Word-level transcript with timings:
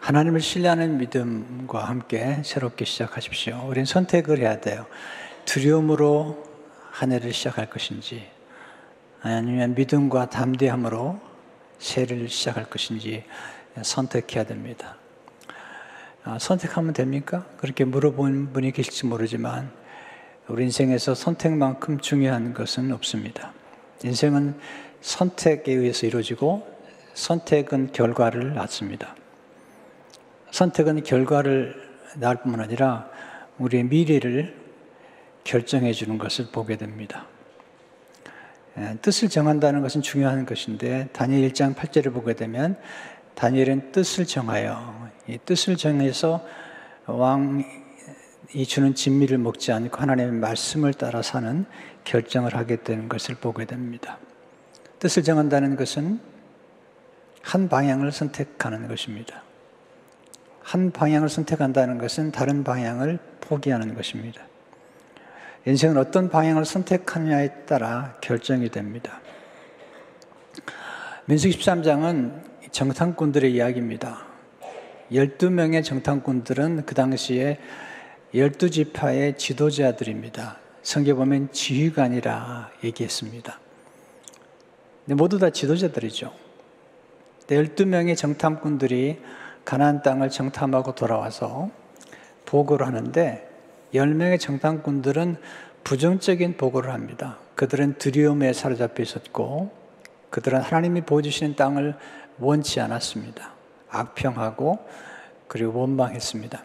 하나님을 0.00 0.40
신뢰하는 0.40 0.96
믿음과 0.96 1.84
함께 1.84 2.40
새롭게 2.42 2.86
시작하십시오. 2.86 3.66
우린 3.68 3.84
선택을 3.84 4.38
해야 4.38 4.58
돼요. 4.58 4.86
두려움으로 5.44 6.42
한 6.90 7.12
해를 7.12 7.34
시작할 7.34 7.68
것인지, 7.68 8.26
아니면 9.20 9.74
믿음과 9.74 10.30
담대함으로 10.30 11.20
새해를 11.78 12.30
시작할 12.30 12.64
것인지 12.64 13.24
선택해야 13.82 14.44
됩니다. 14.44 14.96
아, 16.24 16.38
선택하면 16.38 16.94
됩니까? 16.94 17.44
그렇게 17.58 17.84
물어본 17.84 18.54
분이 18.54 18.72
계실지 18.72 19.06
모르지만, 19.06 19.70
우리 20.48 20.64
인생에서 20.64 21.14
선택만큼 21.14 22.00
중요한 22.00 22.54
것은 22.54 22.90
없습니다. 22.92 23.52
인생은 24.02 24.58
선택에 25.02 25.72
의해서 25.72 26.06
이루어지고, 26.06 26.66
선택은 27.12 27.92
결과를 27.92 28.54
낳습니다. 28.54 29.14
선택은 30.50 31.02
결과를 31.02 31.90
낳을 32.16 32.36
뿐만 32.36 32.60
아니라 32.60 33.08
우리의 33.58 33.84
미래를 33.84 34.56
결정해 35.44 35.92
주는 35.92 36.18
것을 36.18 36.46
보게 36.52 36.76
됩니다. 36.76 37.26
예, 38.78 38.96
뜻을 39.02 39.28
정한다는 39.28 39.82
것은 39.82 40.00
중요한 40.02 40.46
것인데 40.46 41.08
다니엘 41.12 41.52
1장 41.52 41.74
8절을 41.74 42.12
보게 42.12 42.34
되면 42.34 42.76
다니엘은 43.34 43.92
뜻을 43.92 44.26
정하여 44.26 45.10
이 45.26 45.38
뜻을 45.44 45.76
정해서 45.76 46.44
왕이 47.06 47.64
주는 48.66 48.94
진미를 48.94 49.38
먹지 49.38 49.72
않고 49.72 49.96
하나님의 49.96 50.32
말씀을 50.32 50.94
따라 50.94 51.22
사는 51.22 51.64
결정을 52.04 52.54
하게 52.54 52.76
되는 52.76 53.08
것을 53.08 53.36
보게 53.36 53.64
됩니다. 53.64 54.18
뜻을 54.98 55.22
정한다는 55.22 55.76
것은 55.76 56.20
한 57.42 57.68
방향을 57.68 58.12
선택하는 58.12 58.86
것입니다. 58.86 59.42
한 60.70 60.92
방향을 60.92 61.28
선택한다는 61.28 61.98
것은 61.98 62.30
다른 62.30 62.62
방향을 62.62 63.18
포기하는 63.40 63.96
것입니다. 63.96 64.46
인생은 65.66 65.96
어떤 65.96 66.30
방향을 66.30 66.64
선택하느냐에 66.64 67.64
따라 67.66 68.16
결정이 68.20 68.68
됩니다. 68.68 69.20
민수기 71.24 71.58
13장은 71.58 72.70
정탐꾼들의 72.70 73.52
이야기입니다. 73.52 74.24
12명의 75.10 75.82
정탐꾼들은 75.82 76.86
그 76.86 76.94
당시에 76.94 77.58
12지파의 78.32 79.38
지도자들입니다. 79.38 80.58
성경 80.84 81.16
보면 81.16 81.50
지휘관이라 81.50 82.70
얘기했습니다. 82.84 83.58
모두 85.06 85.40
다 85.40 85.50
지도자들이죠. 85.50 86.32
12명의 87.48 88.16
정탐꾼들이 88.16 89.18
가나안 89.64 90.02
땅을 90.02 90.30
정탐하고 90.30 90.94
돌아와서 90.94 91.70
보고를 92.46 92.86
하는데 92.86 93.48
10명의 93.94 94.40
정탐꾼들은 94.40 95.36
부정적인 95.84 96.56
보고를 96.56 96.92
합니다. 96.92 97.38
그들은 97.54 97.98
두려움에 97.98 98.52
사로잡혀 98.52 99.02
있었고 99.02 99.70
그들은 100.30 100.60
하나님이 100.60 101.02
보여주시는 101.02 101.56
땅을 101.56 101.94
원치 102.38 102.80
않았습니다. 102.80 103.52
악평하고 103.90 104.78
그리고 105.48 105.80
원망했습니다. 105.80 106.64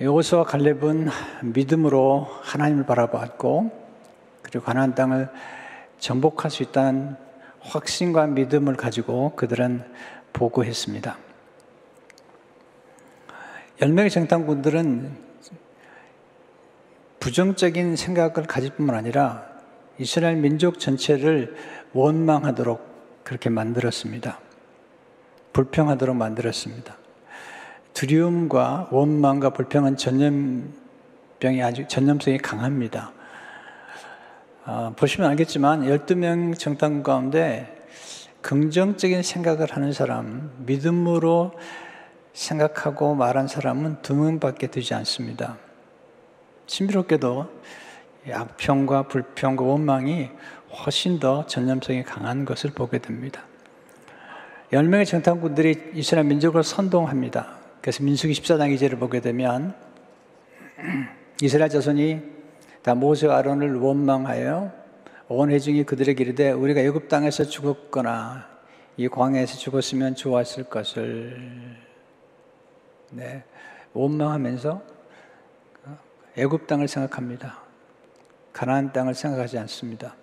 여호수와 0.00 0.44
갈렙은 0.44 1.08
믿음으로 1.44 2.28
하나님을 2.42 2.84
바라보았고 2.84 3.70
그리고 4.42 4.64
가나안 4.64 4.94
땅을 4.94 5.28
정복할 5.98 6.50
수 6.50 6.64
있다는 6.64 7.16
확신과 7.60 8.26
믿음을 8.26 8.74
가지고 8.74 9.34
그들은 9.36 9.84
보고했습니다. 10.32 11.16
열명의 13.80 14.10
정탐꾼들은 14.10 15.32
부정적인 17.20 17.96
생각을 17.96 18.46
가질 18.46 18.70
뿐만 18.70 18.96
아니라 18.96 19.46
이스라엘 19.98 20.36
민족 20.36 20.78
전체를 20.78 21.54
원망하도록 21.92 23.22
그렇게 23.24 23.50
만들었습니다. 23.50 24.38
불평하도록 25.52 26.16
만들었습니다. 26.16 26.96
두려움과 27.94 28.88
원망과 28.90 29.50
불평은 29.50 29.96
전염병이 29.96 31.62
아주 31.62 31.86
전염성이 31.88 32.38
강합니다. 32.38 33.12
어, 34.64 34.92
보시면 34.96 35.28
알겠지만 35.30 35.82
12명 35.82 36.58
정탐 36.58 37.02
가운데 37.02 37.81
긍정적인 38.42 39.22
생각을 39.22 39.70
하는 39.70 39.92
사람, 39.92 40.52
믿음으로 40.66 41.52
생각하고 42.32 43.14
말한 43.14 43.46
사람은 43.46 44.02
두 44.02 44.14
명밖에 44.14 44.66
되지 44.66 44.94
않습니다. 44.94 45.56
신비롭게도 46.66 47.48
악평과 48.30 49.08
불평과 49.08 49.64
원망이 49.64 50.30
훨씬 50.72 51.20
더 51.20 51.46
전염성이 51.46 52.02
강한 52.02 52.44
것을 52.44 52.70
보게 52.70 52.98
됩니다. 52.98 53.42
10명의 54.72 55.06
정탐꾼들이 55.06 55.92
이스라엘 55.94 56.26
민족을 56.26 56.62
선동합니다. 56.62 57.58
그래서 57.80 58.02
민수기 58.02 58.32
14장 58.32 58.74
2절을 58.74 58.98
보게 58.98 59.20
되면 59.20 59.74
이스라엘 61.42 61.68
자손이 61.70 62.22
다 62.82 62.94
모세 62.94 63.28
아론을 63.28 63.76
원망하여 63.76 64.81
온 65.32 65.50
회중이 65.50 65.84
그들에게 65.84 66.22
이르되 66.22 66.52
우리가 66.52 66.80
애굽 66.80 67.08
땅에서 67.08 67.44
죽었거나 67.44 68.48
이 68.96 69.08
광야에서 69.08 69.56
죽었으면 69.56 70.14
좋았을 70.14 70.64
것을 70.64 71.76
네, 73.10 73.42
원망하면서 73.94 74.82
애굽 76.36 76.66
땅을 76.66 76.88
생각합니다. 76.88 77.62
가나안 78.52 78.92
땅을 78.92 79.14
생각하지 79.14 79.58
않습니다. 79.58 80.14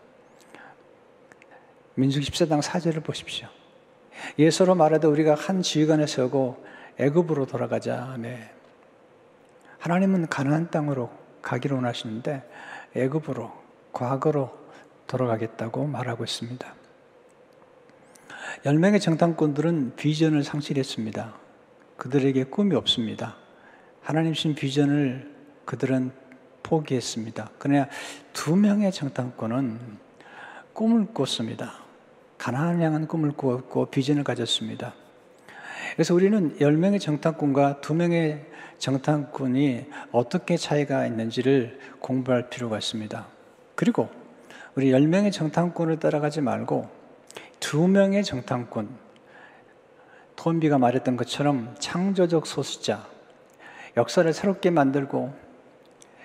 민수기 1.96 2.30
14장 2.30 2.62
4절을 2.62 3.04
보십시오. 3.04 3.48
예서로 4.38 4.76
말하되 4.76 5.08
우리가 5.08 5.34
한 5.36 5.62
지휘관에 5.62 6.06
서고 6.06 6.64
애굽으로 7.00 7.46
돌아가자. 7.46 8.16
네. 8.20 8.52
하나님은 9.80 10.28
가나안 10.28 10.70
땅으로 10.70 11.10
가기를 11.42 11.78
원하시는데 11.78 12.44
애굽으로 12.96 13.52
과거로 13.92 14.52
돌아가겠다고 15.10 15.88
말하고 15.88 16.24
있습니다. 16.24 16.76
열명의 18.66 19.00
정탐꾼들은 19.00 19.96
비전을 19.96 20.44
상실했습니다. 20.44 21.34
그들에게 21.98 22.46
꿈이 22.46 22.76
없습니다. 22.76 23.36
하나님 24.02 24.34
신 24.34 24.56
비전을 24.56 25.36
그들은 25.66 26.12
포기했습니다. 26.64 27.52
그러나 27.58 27.88
두 28.34 28.56
명의 28.56 28.92
정탐꾼은 28.92 29.80
꿈을 30.74 31.08
꿨습니다. 31.14 31.74
가나안 32.38 32.82
향한 32.82 33.08
꿈을 33.08 33.32
꾸었고 33.32 33.88
비전을 33.88 34.24
가졌습니다. 34.24 34.94
그래서 35.96 36.14
우리는 36.14 36.56
10명의 36.58 37.00
정탐꾼과 37.00 37.82
2명의 37.82 38.46
정탐꾼이 38.78 39.88
어떻게 40.12 40.56
차이가 40.56 41.06
있는지를 41.06 41.80
공부할 42.00 42.50
필요가 42.50 42.78
있습니다. 42.78 43.28
그리고 43.76 44.19
우리 44.80 44.92
10명의 44.92 45.34
정탐꾼을 45.34 46.00
따라가지 46.00 46.40
말고 46.40 46.88
2명의 47.60 48.24
정탐꾼, 48.24 48.88
톰비가 50.38 50.78
말했던 50.78 51.18
것처럼 51.18 51.76
창조적 51.80 52.48
소수자, 52.48 53.06
역사를 53.98 54.32
새롭게 54.32 54.70
만들고 54.70 55.34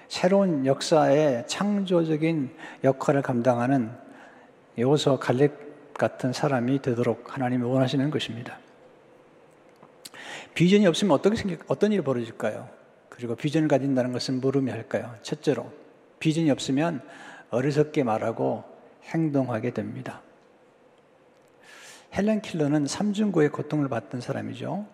새로운 0.06 0.66
역사의 0.66 1.48
창조적인 1.48 2.54
역할을 2.84 3.22
감당하는 3.22 3.90
여호수아 4.78 5.18
갈렙 5.18 5.94
같은 5.94 6.32
사람이 6.32 6.80
되도록 6.80 7.34
하나님이 7.34 7.64
원하시는 7.64 8.08
것입니다. 8.08 8.60
비전이 10.54 10.86
없으면 10.86 11.10
어떻게 11.10 11.34
생각, 11.34 11.58
어떤 11.66 11.90
일이 11.90 12.04
벌어질까요? 12.04 12.68
그리고 13.08 13.34
비전을 13.34 13.66
가진다는 13.66 14.12
것은 14.12 14.40
물음이 14.40 14.70
할까요? 14.70 15.12
첫째로, 15.22 15.72
비전이 16.20 16.52
없으면 16.52 17.02
어리석게 17.54 18.02
말하고 18.02 18.64
행동하게 19.04 19.72
됩니다. 19.72 20.22
헬렌 22.12 22.42
킬러는 22.42 22.86
삼중고의 22.86 23.50
고통을 23.50 23.88
받던 23.88 24.20
사람이죠. 24.20 24.86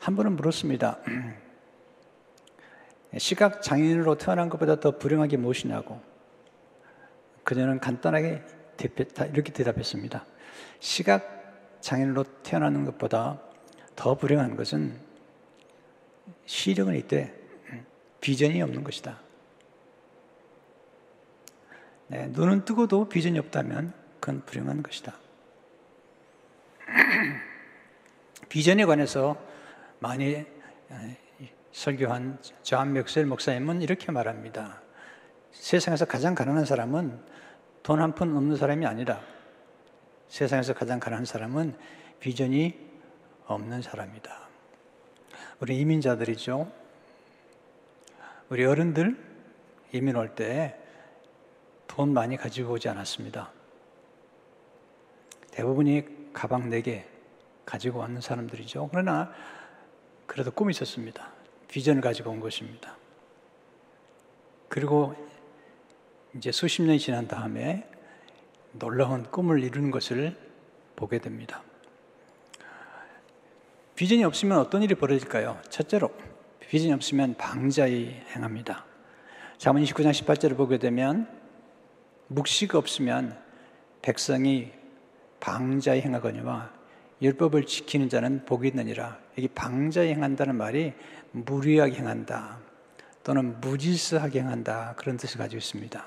한 0.00 0.16
번은 0.16 0.36
물었습니다. 0.36 0.98
시각 3.18 3.62
장애인으로 3.62 4.18
태어난 4.18 4.48
것보다 4.48 4.80
더 4.80 4.98
불행한 4.98 5.28
게 5.28 5.36
무엇이냐고. 5.36 6.00
그녀는 7.44 7.78
간단하게 7.78 8.42
이렇게 9.32 9.52
대답했습니다. 9.52 10.24
시각 10.80 11.80
장애인으로 11.80 12.24
태어나는 12.42 12.84
것보다 12.84 13.40
더 13.94 14.16
불행한 14.16 14.56
것은 14.56 14.98
시력은 16.44 16.96
있되 16.96 17.32
비전이 18.20 18.60
없는 18.62 18.82
것이다. 18.82 19.25
네, 22.08 22.28
눈은 22.28 22.64
뜨고도 22.64 23.08
비전이 23.08 23.38
없다면 23.38 23.92
그건 24.20 24.42
불행한 24.44 24.82
것이다. 24.82 25.14
비전에 28.48 28.84
관해서 28.84 29.36
많이 29.98 30.44
설교한 31.72 32.38
존 32.62 32.92
맥스웰 32.92 33.26
목사님은 33.26 33.82
이렇게 33.82 34.12
말합니다. 34.12 34.80
세상에서 35.52 36.04
가장 36.04 36.34
가난한 36.34 36.64
사람은 36.64 37.18
돈 37.82 38.00
한 38.00 38.14
푼 38.14 38.36
없는 38.36 38.56
사람이 38.56 38.86
아니라 38.86 39.20
세상에서 40.28 40.74
가장 40.74 40.98
가난한 41.00 41.24
사람은 41.24 41.76
비전이 42.20 42.78
없는 43.46 43.82
사람이다. 43.82 44.48
우리 45.60 45.78
이민자들이죠. 45.78 46.70
우리 48.48 48.64
어른들 48.64 49.16
이민 49.92 50.16
올 50.16 50.34
때 50.34 50.76
돈 51.86 52.12
많이 52.12 52.36
가지고 52.36 52.74
오지 52.74 52.88
않았습니다. 52.88 53.50
대부분이 55.50 56.32
가방 56.32 56.68
4개 56.70 57.04
가지고 57.64 58.00
왔는 58.00 58.20
사람들이죠. 58.20 58.88
그러나 58.90 59.32
그래도 60.26 60.50
꿈이 60.50 60.70
있었습니다. 60.72 61.32
비전을 61.68 62.02
가지고 62.02 62.30
온 62.30 62.40
것입니다. 62.40 62.96
그리고 64.68 65.14
이제 66.34 66.52
수십 66.52 66.82
년이 66.82 66.98
지난 66.98 67.26
다음에 67.26 67.88
놀라운 68.72 69.24
꿈을 69.24 69.62
이루는 69.62 69.90
것을 69.90 70.36
보게 70.94 71.18
됩니다. 71.18 71.62
비전이 73.94 74.24
없으면 74.24 74.58
어떤 74.58 74.82
일이 74.82 74.94
벌어질까요? 74.94 75.58
첫째로 75.70 76.10
비전이 76.68 76.92
없으면 76.92 77.36
방자히 77.36 78.20
행합니다. 78.34 78.84
자문 79.56 79.82
29장 79.82 80.10
18절을 80.10 80.56
보게 80.56 80.78
되면 80.78 81.26
묵시가 82.28 82.78
없으면 82.78 83.38
백성이 84.02 84.72
방자히 85.40 86.00
행하거니와 86.00 86.72
율법을 87.22 87.66
지키는 87.66 88.08
자는 88.08 88.44
복이 88.44 88.68
있느니라. 88.68 89.18
여기 89.38 89.48
방자히 89.48 90.10
행한다는 90.10 90.56
말이 90.56 90.92
무리하게 91.32 91.96
행한다 91.96 92.58
또는 93.22 93.60
무질서하게 93.60 94.40
행한다 94.40 94.94
그런 94.96 95.16
뜻을 95.16 95.38
가지고 95.38 95.58
있습니다. 95.58 96.04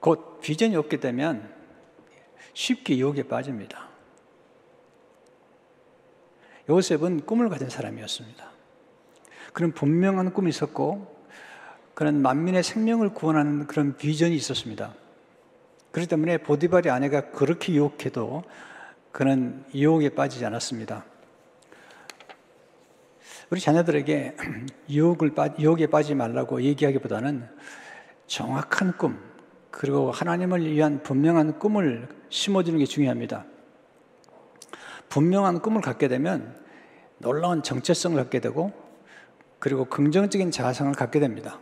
곧 0.00 0.40
비전이 0.40 0.76
없게 0.76 0.98
되면 0.98 1.52
쉽게 2.54 2.98
유혹에 2.98 3.22
빠집니다. 3.22 3.88
요셉은 6.68 7.26
꿈을 7.26 7.48
가진 7.48 7.68
사람이었습니다. 7.68 8.50
그런 9.52 9.72
분명한 9.72 10.32
꿈이 10.32 10.50
있었고 10.50 11.21
그런 11.94 12.22
만민의 12.22 12.62
생명을 12.62 13.10
구원하는 13.10 13.66
그런 13.66 13.96
비전이 13.96 14.34
있었습니다. 14.36 14.94
그렇기 15.90 16.08
때문에 16.08 16.38
보디발의 16.38 16.90
아내가 16.90 17.30
그렇게 17.30 17.74
유혹해도 17.74 18.44
그는 19.12 19.64
유혹에 19.74 20.08
빠지지 20.08 20.44
않았습니다. 20.46 21.04
우리 23.50 23.60
자녀들에게 23.60 24.36
유혹을 24.88 25.34
빠, 25.34 25.50
유혹에 25.58 25.86
빠지지 25.86 26.14
말라고 26.14 26.62
얘기하기보다는 26.62 27.46
정확한 28.26 28.96
꿈, 28.96 29.18
그리고 29.70 30.10
하나님을 30.10 30.64
위한 30.64 31.02
분명한 31.02 31.58
꿈을 31.58 32.08
심어주는 32.30 32.78
게 32.78 32.86
중요합니다. 32.86 33.44
분명한 35.10 35.60
꿈을 35.60 35.82
갖게 35.82 36.08
되면 36.08 36.56
놀라운 37.18 37.62
정체성을 37.62 38.16
갖게 38.16 38.40
되고 38.40 38.72
그리고 39.58 39.84
긍정적인 39.84 40.50
자아성을 40.50 40.94
갖게 40.94 41.20
됩니다. 41.20 41.60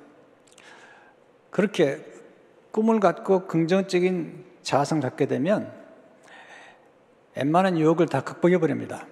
그렇게 1.50 1.98
꿈을 2.70 3.00
갖고 3.00 3.46
긍정적인 3.46 4.44
자아성을 4.62 5.02
갖게 5.02 5.26
되면 5.26 5.72
웬만한 7.36 7.78
유혹을 7.78 8.06
다 8.06 8.22
극복해 8.22 8.58
버립니다. 8.58 9.06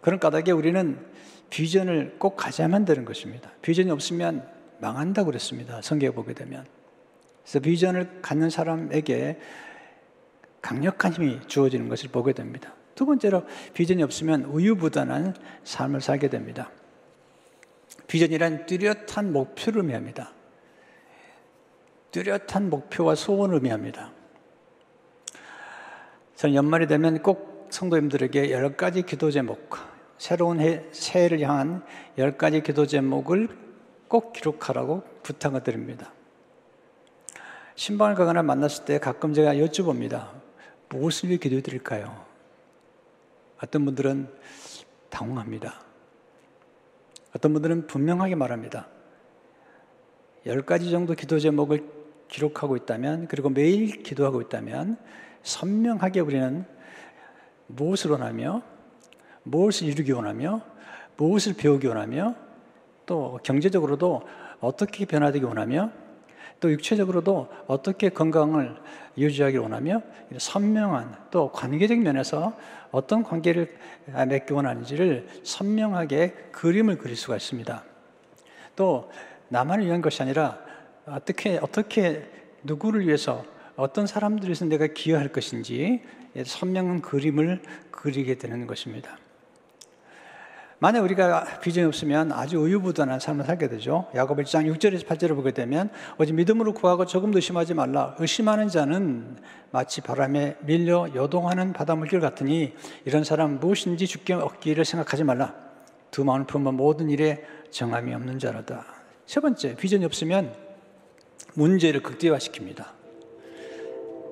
그런 0.00 0.20
까닭에 0.20 0.52
우리는 0.52 1.04
비전을 1.50 2.16
꼭 2.18 2.36
가져야만 2.36 2.84
되는 2.84 3.04
것입니다. 3.04 3.50
비전이 3.62 3.90
없으면 3.90 4.46
망한다고 4.78 5.26
그랬습니다. 5.26 5.80
성경에 5.82 6.12
보게 6.12 6.34
되면. 6.34 6.66
그래서 7.42 7.60
비전을 7.60 8.20
갖는 8.22 8.50
사람에게 8.50 9.38
강력한 10.60 11.12
힘이 11.12 11.40
주어지는 11.46 11.88
것을 11.88 12.10
보게 12.10 12.32
됩니다. 12.32 12.74
두 12.94 13.06
번째로 13.06 13.44
비전이 13.74 14.02
없으면 14.02 14.44
우유부단한 14.44 15.34
삶을 15.64 16.00
살게 16.00 16.28
됩니다. 16.28 16.70
비전이란 18.06 18.66
뚜렷한 18.66 19.32
목표를 19.32 19.82
의미합니다. 19.82 20.32
뚜렷한 22.16 22.70
목표와 22.70 23.14
소원을 23.14 23.56
의미합니다. 23.56 24.10
저는 26.36 26.54
연말이 26.54 26.86
되면 26.86 27.22
꼭 27.22 27.68
성도님들에게 27.70 28.52
열 28.52 28.74
가지 28.74 29.02
기도 29.02 29.30
제목, 29.30 29.76
새로운 30.16 30.60
해, 30.60 30.84
새해를 30.92 31.40
향한 31.40 31.84
열 32.16 32.38
가지 32.38 32.62
기도 32.62 32.86
제목을 32.86 33.48
꼭 34.08 34.32
기록하라고 34.32 35.02
부탁을 35.22 35.62
드립니다. 35.62 36.10
신방을 37.74 38.14
가거나 38.14 38.42
만났을 38.42 38.86
때 38.86 38.98
가끔 38.98 39.34
제가 39.34 39.54
여쭤봅니다. 39.56 40.30
무엇을 40.88 41.28
위해 41.28 41.38
기도해 41.38 41.60
드릴까요? 41.60 42.24
어떤 43.62 43.84
분들은 43.84 44.32
당황합니다. 45.10 45.82
어떤 47.34 47.52
분들은 47.52 47.86
분명하게 47.86 48.36
말합니다. 48.36 48.88
열 50.46 50.62
가지 50.62 50.90
정도 50.90 51.12
기도 51.12 51.38
제목을 51.38 52.05
기록하고 52.28 52.76
있다면, 52.76 53.28
그리고 53.28 53.48
매일 53.48 54.02
기도하고 54.02 54.40
있다면, 54.40 54.96
선명하게 55.42 56.20
우리는 56.20 56.64
무엇을 57.68 58.10
원하며, 58.10 58.62
무엇을 59.44 59.88
이루기 59.88 60.12
원하며, 60.12 60.60
무엇을 61.16 61.54
배우기 61.54 61.86
원하며, 61.86 62.34
또 63.06 63.38
경제적으로도 63.42 64.22
어떻게 64.60 65.04
변화되기 65.04 65.44
원하며, 65.44 65.90
또 66.60 66.70
육체적으로도 66.70 67.48
어떻게 67.66 68.08
건강을 68.08 68.76
유지하기 69.18 69.56
원하며 69.58 70.02
선명한 70.38 71.16
또 71.30 71.50
관계적 71.52 71.98
면에서 71.98 72.56
어떤 72.90 73.22
관계를 73.22 73.76
맺기 74.28 74.52
원하는지를 74.52 75.26
선명하게 75.42 76.48
그림을 76.52 76.98
그릴 76.98 77.16
수가 77.16 77.36
있습니다. 77.36 77.84
또 78.74 79.10
나만을 79.48 79.86
위한 79.86 80.02
것이 80.02 80.22
아니라 80.22 80.58
어떻게 81.06 81.58
어떻게 81.58 82.28
누구를 82.64 83.06
위해서 83.06 83.44
어떤 83.76 84.06
사람들을 84.06 84.48
위해서 84.48 84.64
내가 84.64 84.86
기여할 84.88 85.28
것인지 85.28 86.02
선명한 86.44 87.02
그림을 87.02 87.62
그리게 87.90 88.36
되는 88.36 88.66
것입니다. 88.66 89.18
만약 90.78 91.04
우리가 91.04 91.60
비전이 91.60 91.86
없으면 91.86 92.32
아주 92.32 92.58
우유부단한 92.58 93.18
삶을 93.18 93.46
살게 93.46 93.68
되죠. 93.68 94.08
야곱 94.14 94.38
1장 94.38 94.70
6절에서 94.74 95.06
8절을 95.06 95.34
보게 95.34 95.52
되면 95.52 95.88
어제 96.18 96.34
믿음으로 96.34 96.74
구하고 96.74 97.06
조금도 97.06 97.38
의심하지 97.38 97.72
말라. 97.72 98.14
의심하는 98.18 98.68
자는 98.68 99.38
마치 99.70 100.02
바람에 100.02 100.56
밀려 100.60 101.08
요동하는 101.14 101.72
바닷물길 101.72 102.20
같으니 102.20 102.74
이런 103.06 103.24
사람 103.24 103.58
무엇인지 103.58 104.06
죽게 104.06 104.34
얻기를 104.34 104.84
생각하지 104.84 105.24
말라. 105.24 105.54
두 106.10 106.24
마음을 106.24 106.46
품은 106.46 106.74
모든 106.74 107.08
일에 107.08 107.42
정함이 107.70 108.12
없는 108.12 108.38
자라다. 108.38 108.84
세 109.24 109.40
번째, 109.40 109.76
비전이 109.76 110.04
없으면 110.04 110.65
문제를 111.56 112.02
극대화시킵니다. 112.02 112.86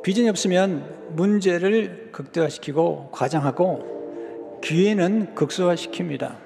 비전이 0.02 0.28
없으면 0.28 1.14
문제를 1.16 2.10
극대화시키고 2.12 3.10
과장하고 3.10 4.60
기회는 4.62 5.34
극소화시킵니다. 5.34 6.36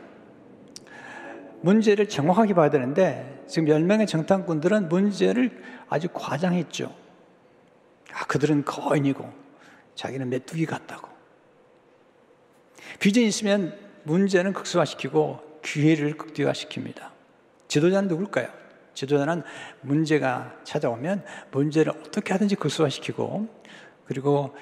문제를 1.61 2.09
정확하게 2.09 2.55
봐야 2.55 2.71
되는데 2.71 3.43
지금 3.49 3.69
10명의 3.69 4.07
정탐꾼들은 4.07 4.89
문제를 4.89 5.63
아주 5.89 6.07
과장했죠. 6.13 6.95
아, 8.13 8.27
그들은 8.27 8.65
거인이고 8.65 9.29
자기는 9.97 10.29
메뚜기 10.29 10.67
같다고. 10.67 11.09
비전이 13.01 13.27
있으면 13.27 13.77
문제는 14.05 14.53
극소화시키고 14.53 15.61
기회를 15.65 16.17
극대화시킵니다. 16.17 17.11
지도자는 17.67 18.09
누굴까요? 18.09 18.68
지도자는 18.99 19.45
문제가 19.81 20.57
찾아오면 20.65 21.25
문제를 21.53 21.93
어떻게 21.93 22.33
하든지 22.33 22.57
극소화시키고 22.57 23.49
그리고 24.07 24.57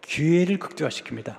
기회를 0.00 0.58
극대화시킵니다. 0.58 1.36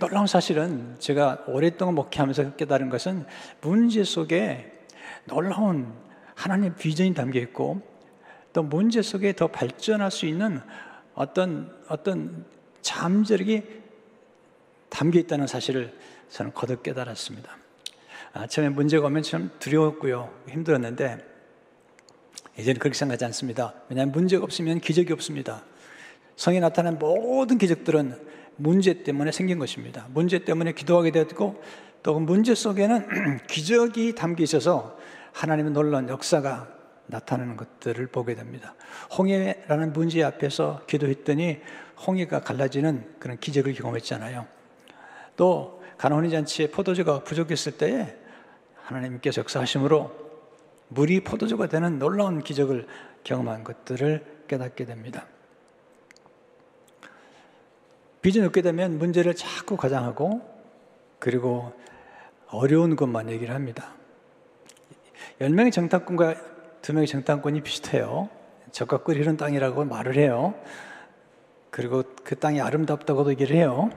놀라운 0.00 0.26
사실은 0.26 0.96
제가 0.98 1.44
오랫동안 1.46 1.94
목회하면서 1.94 2.56
깨달은 2.56 2.88
것은 2.90 3.24
문제 3.60 4.02
속에 4.02 4.72
놀라운 5.26 5.92
하나님의 6.34 6.74
비전이 6.74 7.14
담겨 7.14 7.38
있고 7.40 7.80
또 8.52 8.64
문제 8.64 9.00
속에 9.00 9.34
더 9.34 9.46
발전할 9.46 10.10
수 10.10 10.26
있는 10.26 10.60
어떤 11.14 11.72
어떤 11.88 12.44
잠재력이 12.82 13.62
담겨 14.88 15.20
있다는 15.20 15.46
사실을 15.46 15.96
저는 16.30 16.52
거듭 16.52 16.82
깨달았습니다. 16.82 17.56
아, 18.32 18.46
처음에 18.48 18.70
문제가 18.70 19.06
오면 19.06 19.22
참 19.22 19.50
두려웠고요. 19.60 20.34
힘들었는데 20.48 21.35
이제는 22.58 22.78
그렇게 22.78 22.96
생각하지 22.96 23.24
않습니다. 23.26 23.74
왜냐하면 23.88 24.12
문제가 24.12 24.44
없으면 24.44 24.80
기적이 24.80 25.12
없습니다. 25.12 25.64
성에 26.36 26.60
나타난 26.60 26.98
모든 26.98 27.58
기적들은 27.58 28.14
문제 28.56 29.02
때문에 29.02 29.32
생긴 29.32 29.58
것입니다. 29.58 30.06
문제 30.10 30.38
때문에 30.38 30.72
기도하게 30.72 31.10
되었고 31.10 31.62
또그 32.02 32.20
문제 32.20 32.54
속에는 32.54 33.46
기적이 33.48 34.14
담겨 34.14 34.44
있어서 34.44 34.98
하나님의 35.32 35.72
놀라운 35.72 36.08
역사가 36.08 36.68
나타나는 37.06 37.56
것들을 37.56 38.06
보게 38.08 38.34
됩니다. 38.34 38.74
홍해라는 39.16 39.92
문제 39.92 40.22
앞에서 40.22 40.82
기도했더니 40.86 41.60
홍해가 42.06 42.40
갈라지는 42.40 43.04
그런 43.18 43.38
기적을 43.38 43.74
경험했잖아요. 43.74 44.46
또 45.36 45.82
가나혼의 45.98 46.30
잔치에 46.30 46.70
포도주가 46.70 47.22
부족했을 47.22 47.72
때에 47.72 48.16
하나님께서 48.82 49.40
역사하심으로 49.40 50.25
물이 50.88 51.20
포도주가 51.20 51.66
되는 51.66 51.98
놀라운 51.98 52.42
기적을 52.42 52.86
경험한 53.24 53.64
것들을 53.64 54.44
깨닫게 54.48 54.84
됩니다. 54.84 55.26
빚을 58.22 58.44
얻게 58.46 58.62
되면 58.62 58.98
문제를 58.98 59.34
자꾸 59.34 59.76
가장하고 59.76 60.42
그리고 61.18 61.72
어려운 62.48 62.96
것만 62.96 63.30
얘기를 63.30 63.54
합니다. 63.54 63.94
10명의 65.40 65.72
정탐꾼과 65.72 66.34
2명의 66.82 67.06
정탐꾼이 67.06 67.62
비슷해요. 67.62 68.28
적과 68.70 68.98
흐른 69.06 69.36
땅이라고 69.36 69.84
말을 69.84 70.16
해요. 70.16 70.54
그리고 71.70 72.04
그 72.24 72.38
땅이 72.38 72.60
아름답다고도 72.60 73.30
얘기를 73.30 73.56
해요. 73.56 73.90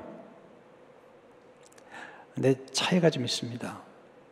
근데 2.34 2.56
차이가 2.72 3.10
좀 3.10 3.26
있습니다. 3.26 3.89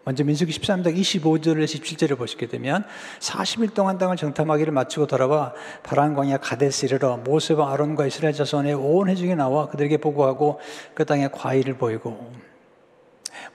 먼저 0.08 0.24
민수기 0.24 0.54
13장 0.54 0.96
25절에서 0.96 1.66
17절을 1.66 2.18
보시게 2.18 2.48
되면 2.48 2.86
40일 3.20 3.74
동안 3.74 3.98
땅을 3.98 4.16
정탐하기를 4.16 4.72
마치고 4.72 5.06
돌아와 5.06 5.54
바란 5.84 6.14
광야 6.14 6.38
가데스 6.38 6.86
이르러 6.86 7.18
모세와 7.18 7.74
아론과 7.74 8.06
이스라엘 8.06 8.34
자손의 8.34 8.74
온 8.76 9.10
회중이 9.10 9.36
나와 9.36 9.68
그들에게 9.68 9.98
보고하고 9.98 10.62
그 10.94 11.04
땅에 11.04 11.28
과일을 11.28 11.78
보이고 11.78 12.32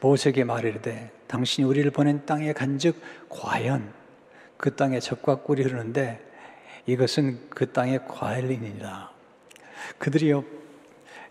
모세에게 0.00 0.44
말이르되 0.44 1.10
당신이 1.26 1.66
우리를 1.66 1.90
보낸 1.90 2.26
땅에 2.26 2.52
간즉 2.52 3.00
과연 3.30 3.90
그 4.58 4.76
땅에 4.76 5.00
적과 5.00 5.36
꿀이 5.36 5.62
흐르는데 5.62 6.20
이것은 6.84 7.48
그 7.48 7.72
땅의 7.72 8.00
과일이니라. 8.06 9.10
그들이요 9.96 10.44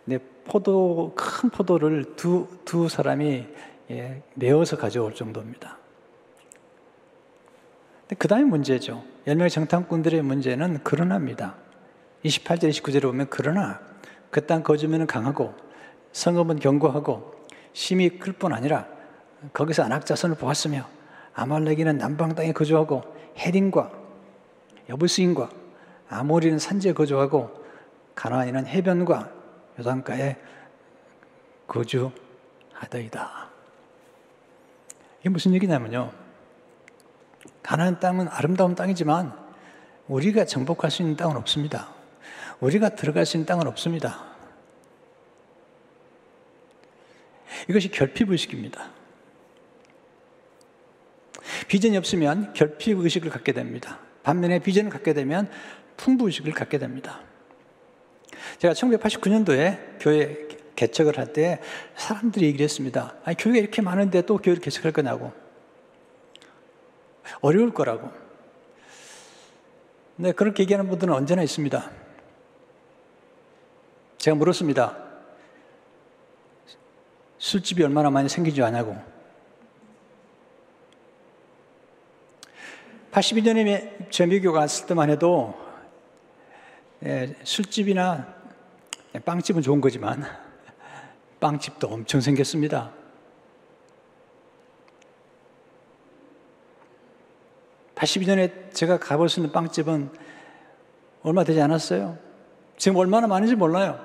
내 0.05 0.17
포도 0.45 1.13
큰 1.15 1.51
포도를 1.51 2.15
두 2.15 2.61
두 2.71 2.87
사람이 2.87 3.45
예, 3.91 4.21
내어서 4.35 4.77
가져올 4.77 5.13
정도입니다. 5.13 5.77
그 8.17 8.27
다음에 8.27 8.45
문제죠. 8.45 9.03
열명 9.27 9.49
정탐꾼들의 9.49 10.21
문제는 10.21 10.83
그러나입니다. 10.83 11.55
28절, 12.23 12.69
29절에 12.69 13.03
보면 13.03 13.27
그러나 13.29 13.79
그 14.29 14.45
땅 14.45 14.63
거주민은 14.63 15.07
강하고 15.07 15.53
성읍은 16.13 16.59
견고하고 16.59 17.33
심이 17.73 18.09
클뿐 18.09 18.53
아니라 18.53 18.87
거기서 19.53 19.83
안악자손을 19.83 20.37
보았으며 20.37 20.87
아말렉이는 21.33 21.97
남방 21.97 22.35
땅에 22.35 22.53
거주하고 22.53 23.03
헤린과 23.37 23.91
여부스인과 24.89 25.49
아모리는 26.09 26.59
산지에 26.59 26.93
거주하고 26.93 27.61
가나안이는 28.15 28.67
해변과 28.67 29.31
요단가에 29.79 30.37
거주하더이다. 31.67 33.50
이게 35.21 35.29
무슨 35.29 35.53
얘기냐면요. 35.53 36.11
가나안 37.63 37.99
땅은 37.99 38.27
아름다운 38.27 38.75
땅이지만 38.75 39.33
우리가 40.07 40.45
정복할 40.45 40.91
수 40.91 41.03
있는 41.03 41.15
땅은 41.15 41.37
없습니다. 41.37 41.89
우리가 42.59 42.89
들어갈 42.95 43.25
수 43.25 43.37
있는 43.37 43.45
땅은 43.45 43.67
없습니다. 43.67 44.25
이것이 47.69 47.89
결핍의식입니다. 47.89 48.89
비전이 51.67 51.97
없으면 51.97 52.53
결핍의식을 52.53 53.29
갖게 53.29 53.51
됩니다. 53.51 53.99
반면에 54.23 54.59
비전을 54.59 54.89
갖게 54.89 55.13
되면 55.13 55.49
풍부의식을 55.97 56.53
갖게 56.53 56.79
됩니다. 56.79 57.21
제가 58.57 58.73
1989년도에 58.73 59.99
교회 59.99 60.47
개척을 60.75 61.17
할 61.17 61.33
때 61.33 61.59
사람들이 61.95 62.45
얘기를 62.45 62.63
했습니다. 62.63 63.15
아니, 63.23 63.37
교회가 63.37 63.59
이렇게 63.59 63.81
많은데 63.81 64.21
또 64.23 64.37
교회를 64.37 64.61
개척할 64.61 64.91
거냐고. 64.91 65.31
어려울 67.41 67.73
거라고. 67.73 68.11
네, 70.17 70.31
그렇게 70.31 70.63
얘기하는 70.63 70.89
분들은 70.89 71.13
언제나 71.13 71.41
있습니다. 71.43 71.91
제가 74.17 74.35
물었습니다. 74.35 74.97
술집이 77.37 77.83
얼마나 77.83 78.09
많이 78.09 78.29
생기지 78.29 78.61
않냐고. 78.61 78.95
82년에 83.11 84.11
제 84.11 84.25
미국 84.25 84.53
갔을 84.53 84.85
때만 84.85 85.09
해도 85.09 85.59
예, 87.03 87.35
술집이나 87.43 88.27
빵집은 89.25 89.61
좋은 89.63 89.81
거지만 89.81 90.23
빵집도 91.41 91.87
엄청 91.87 92.21
생겼습니다. 92.21 92.91
82년에 97.95 98.73
제가 98.73 98.97
가볼 98.97 99.27
수 99.27 99.39
있는 99.39 99.51
빵집은 99.51 100.11
얼마 101.23 101.43
되지 101.43 101.59
않았어요. 101.61 102.17
지금 102.77 102.97
얼마나 102.97 103.27
많은지 103.27 103.55
몰라요. 103.55 103.99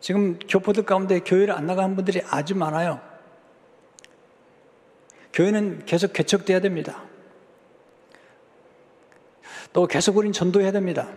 지금 0.00 0.38
교포들 0.38 0.84
가운데 0.84 1.20
교회를 1.20 1.54
안 1.54 1.66
나가는 1.66 1.96
분들이 1.96 2.22
아주 2.28 2.54
많아요. 2.54 3.00
교회는 5.32 5.86
계속 5.86 6.12
개척돼야 6.12 6.60
됩니다. 6.60 7.02
또 9.72 9.86
계속 9.86 10.16
우린 10.16 10.32
전도해야 10.32 10.72
됩니다. 10.72 11.08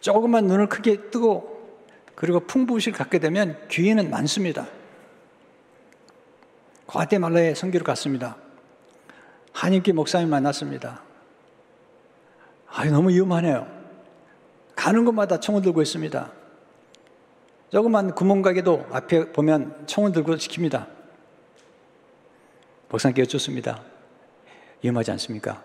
조금만 0.00 0.46
눈을 0.46 0.68
크게 0.68 1.10
뜨고 1.10 1.58
그리고 2.14 2.40
풍부의식을 2.40 2.98
갖게 2.98 3.18
되면 3.18 3.68
기회는 3.68 4.10
많습니다. 4.10 4.66
과테말라에 6.86 7.54
선교를 7.54 7.84
갔습니다. 7.84 8.36
한인기 9.52 9.92
목사님 9.92 10.30
만났습니다. 10.30 11.02
아, 12.66 12.84
너무 12.86 13.10
위험하네요. 13.10 13.66
가는 14.74 15.04
곳마다 15.04 15.40
총을 15.40 15.62
들고 15.62 15.82
있습니다. 15.82 16.32
조그만 17.70 18.14
구멍가게도 18.14 18.86
앞에 18.90 19.32
보면 19.32 19.86
총을 19.86 20.12
들고 20.12 20.36
지킵니다. 20.36 20.86
목사님께 22.88 23.22
여쭙습니다. 23.22 23.82
위험하지 24.82 25.10
않습니까? 25.12 25.62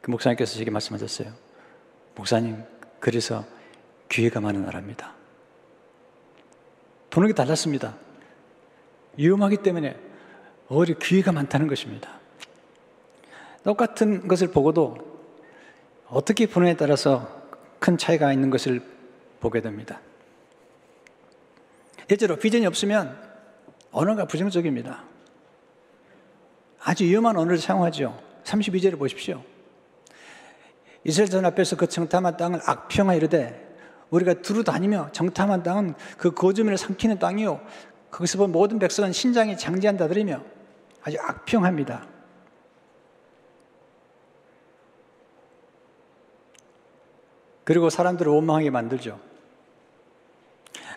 그 0.00 0.10
목사님께서 0.10 0.56
제게 0.56 0.70
말씀하셨어요. 0.70 1.47
목사님, 2.18 2.64
그래서 2.98 3.44
기회가 4.08 4.40
많은 4.40 4.64
나라입니다. 4.64 5.14
분위기 7.10 7.32
달랐습니다. 7.32 7.96
위험하기 9.16 9.58
때문에 9.58 9.96
오히려 10.68 10.98
기회가 10.98 11.30
많다는 11.30 11.68
것입니다. 11.68 12.18
똑같은 13.62 14.26
것을 14.26 14.48
보고도 14.48 14.96
어떻게 16.08 16.46
보느냐에 16.46 16.76
따라서 16.76 17.40
큰 17.78 17.96
차이가 17.96 18.32
있는 18.32 18.50
것을 18.50 18.82
보게 19.38 19.60
됩니다. 19.60 20.00
실제로 22.08 22.36
비전이 22.36 22.66
없으면 22.66 23.16
언어가 23.92 24.24
부정적입니다. 24.24 25.04
아주 26.80 27.04
위험한 27.04 27.36
언어를 27.36 27.58
사용하죠. 27.58 28.20
32절을 28.42 28.98
보십시오. 28.98 29.44
이스라엘 31.04 31.30
전 31.30 31.44
앞에서 31.44 31.76
그 31.76 31.86
정탐한 31.86 32.36
땅을 32.36 32.60
악평하 32.64 33.14
이르되 33.14 33.66
우리가 34.10 34.34
두루 34.34 34.64
다니며 34.64 35.10
정탐한 35.12 35.62
땅은 35.62 35.94
그 36.16 36.32
거주민을 36.32 36.78
삼키는 36.78 37.18
땅이요 37.18 37.60
거기서 38.10 38.38
본 38.38 38.52
모든 38.52 38.78
백성은 38.78 39.12
신장이 39.12 39.56
장지한다더리며 39.56 40.42
아주 41.02 41.16
악평합니다. 41.20 42.06
그리고 47.64 47.90
사람들을 47.90 48.32
원망하게 48.32 48.70
만들죠. 48.70 49.20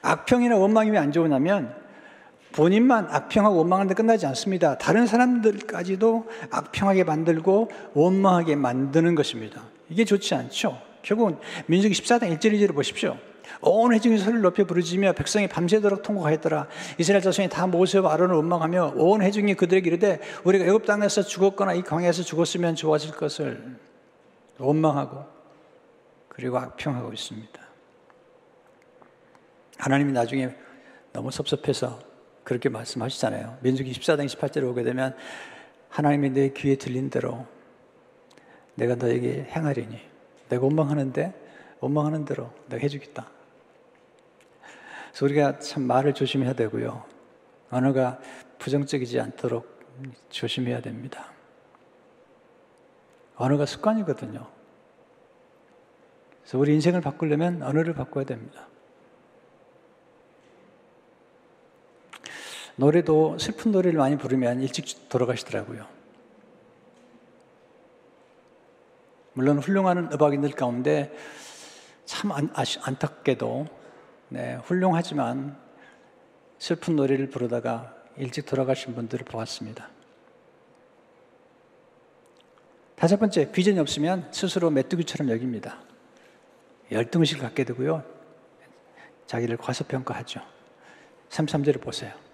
악평이나 0.01 0.55
원망이 0.55 0.89
왜 0.89 0.98
안 0.98 1.12
좋으냐면 1.12 1.80
본인만 2.53 3.08
악평하고 3.10 3.58
원망하는데 3.58 3.93
끝나지 3.96 4.25
않습니다. 4.27 4.77
다른 4.77 5.08
사람들까지도 5.08 6.27
악평하게 6.50 7.03
만들고 7.03 7.70
원망하게 7.93 8.55
만드는 8.55 9.15
것입니다. 9.15 9.63
이게 9.89 10.05
좋지 10.05 10.36
않죠. 10.36 10.81
결국은 11.01 11.38
민수기 11.67 11.93
14장 11.93 12.38
1절 12.38 12.53
2절을 12.53 12.75
보십시오. 12.75 13.17
온 13.62 13.93
회중이 13.93 14.17
소리를 14.17 14.41
높여 14.41 14.65
부르짖며 14.65 15.13
백성이 15.13 15.48
밤새도록 15.48 16.03
통곡하였더라. 16.03 16.67
이스라엘 16.98 17.22
자손이 17.22 17.50
다 17.50 17.67
모세와 17.67 18.13
아론을 18.13 18.36
원망하며 18.36 18.93
온 18.96 19.22
회중이 19.22 19.55
그들에게 19.55 19.89
이르되 19.89 20.20
우리가 20.43 20.65
애굽 20.65 20.86
땅에서 20.86 21.24
죽었거나 21.24 21.74
이 21.74 21.81
광야에서 21.81 22.24
죽었으면 22.24 22.75
좋아질 22.75 23.12
것을 23.12 23.77
원망하고 24.58 25.25
그리고 26.29 26.58
악평하고 26.58 27.12
있습니다. 27.13 27.62
하나님이 29.77 30.12
나중에 30.12 30.50
너무 31.12 31.31
섭섭해서 31.31 32.00
그렇게 32.51 32.67
말씀하시잖아요. 32.67 33.60
민수기 33.62 33.93
14장 33.93 34.25
28절에 34.25 34.70
오게 34.70 34.84
되면 34.84 35.15
하나님이 35.88 36.31
내 36.31 36.50
귀에 36.50 36.75
들린 36.75 37.10
대로 37.10 37.48
내가 38.75 38.96
너에게 38.96 39.43
행하리니 39.43 39.98
내가 40.50 40.65
원망하는데 40.65 41.34
원망하는 41.79 42.25
대로 42.25 42.51
내가 42.67 42.81
해주겠다. 42.81 43.31
그래서 45.12 45.25
우리가 45.25 45.60
참 45.60 45.84
말을 45.84 46.13
조심해야 46.13 46.51
되고요. 46.51 47.05
언어가 47.70 48.20
부정적이지 48.60 49.22
않도록 49.22 49.79
조심해야 50.27 50.81
됩니다. 50.81 51.31
언어가 53.38 53.65
습관이거든요. 53.65 54.46
그래서 56.41 56.58
우리 56.58 56.74
인생을 56.74 57.00
바꾸려면 57.00 57.63
언어를 57.63 57.93
바꿔야 57.93 58.25
됩니다. 58.25 58.67
노래도 62.81 63.38
슬픈 63.38 63.71
노래를 63.71 64.00
많이 64.00 64.17
부르면 64.17 64.61
일찍 64.61 65.07
돌아가시더라고요. 65.07 65.85
물론 69.33 69.59
훌륭한 69.59 70.09
음악인들 70.11 70.50
가운데 70.53 71.15
참 72.05 72.31
안, 72.31 72.50
안타깝게도 72.55 73.67
네, 74.29 74.55
훌륭하지만 74.63 75.55
슬픈 76.57 76.95
노래를 76.95 77.29
부르다가 77.29 77.93
일찍 78.17 78.47
돌아가신 78.47 78.95
분들을 78.95 79.25
보았습니다. 79.25 79.88
다섯 82.95 83.19
번째, 83.19 83.51
비전이 83.51 83.77
없으면 83.77 84.27
스스로 84.31 84.71
메뚜기처럼 84.71 85.29
여깁니다. 85.29 85.77
열등의식을 86.91 87.43
갖게 87.43 87.63
되고요. 87.63 88.03
자기를 89.27 89.57
과소평가하죠. 89.57 90.41
33절을 91.29 91.79
보세요. 91.79 92.30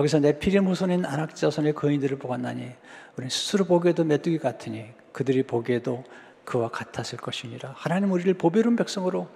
거기서 0.00 0.20
내 0.20 0.38
피림 0.38 0.66
후손인 0.66 1.04
안악자손의 1.04 1.74
거인들을 1.74 2.18
보았나니 2.18 2.70
우리는 3.16 3.28
스스로 3.28 3.66
보기에도 3.66 4.02
메뚜기 4.02 4.38
같으니 4.38 4.86
그들이 5.12 5.42
보기에도 5.42 6.04
그와 6.46 6.70
같았을 6.70 7.18
것이니라. 7.18 7.74
하나님 7.76 8.10
우리를 8.10 8.32
보배로운 8.32 8.76
백성으로 8.76 9.28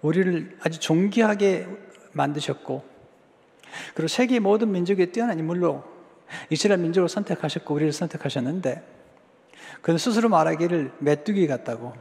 우리를 0.00 0.58
아주 0.60 0.78
존귀하게 0.78 1.66
만드셨고 2.12 2.84
그리고 3.94 4.06
세계 4.06 4.38
모든 4.38 4.70
민족의 4.70 5.10
뛰어난 5.10 5.36
인물로 5.36 5.82
이스라엘 6.50 6.80
민족을 6.80 7.08
선택하셨고 7.08 7.74
우리를 7.74 7.92
선택하셨는데 7.92 8.80
그는 9.82 9.98
스스로 9.98 10.28
말하기를 10.28 10.92
메뚜기 11.00 11.48
같다고 11.48 11.94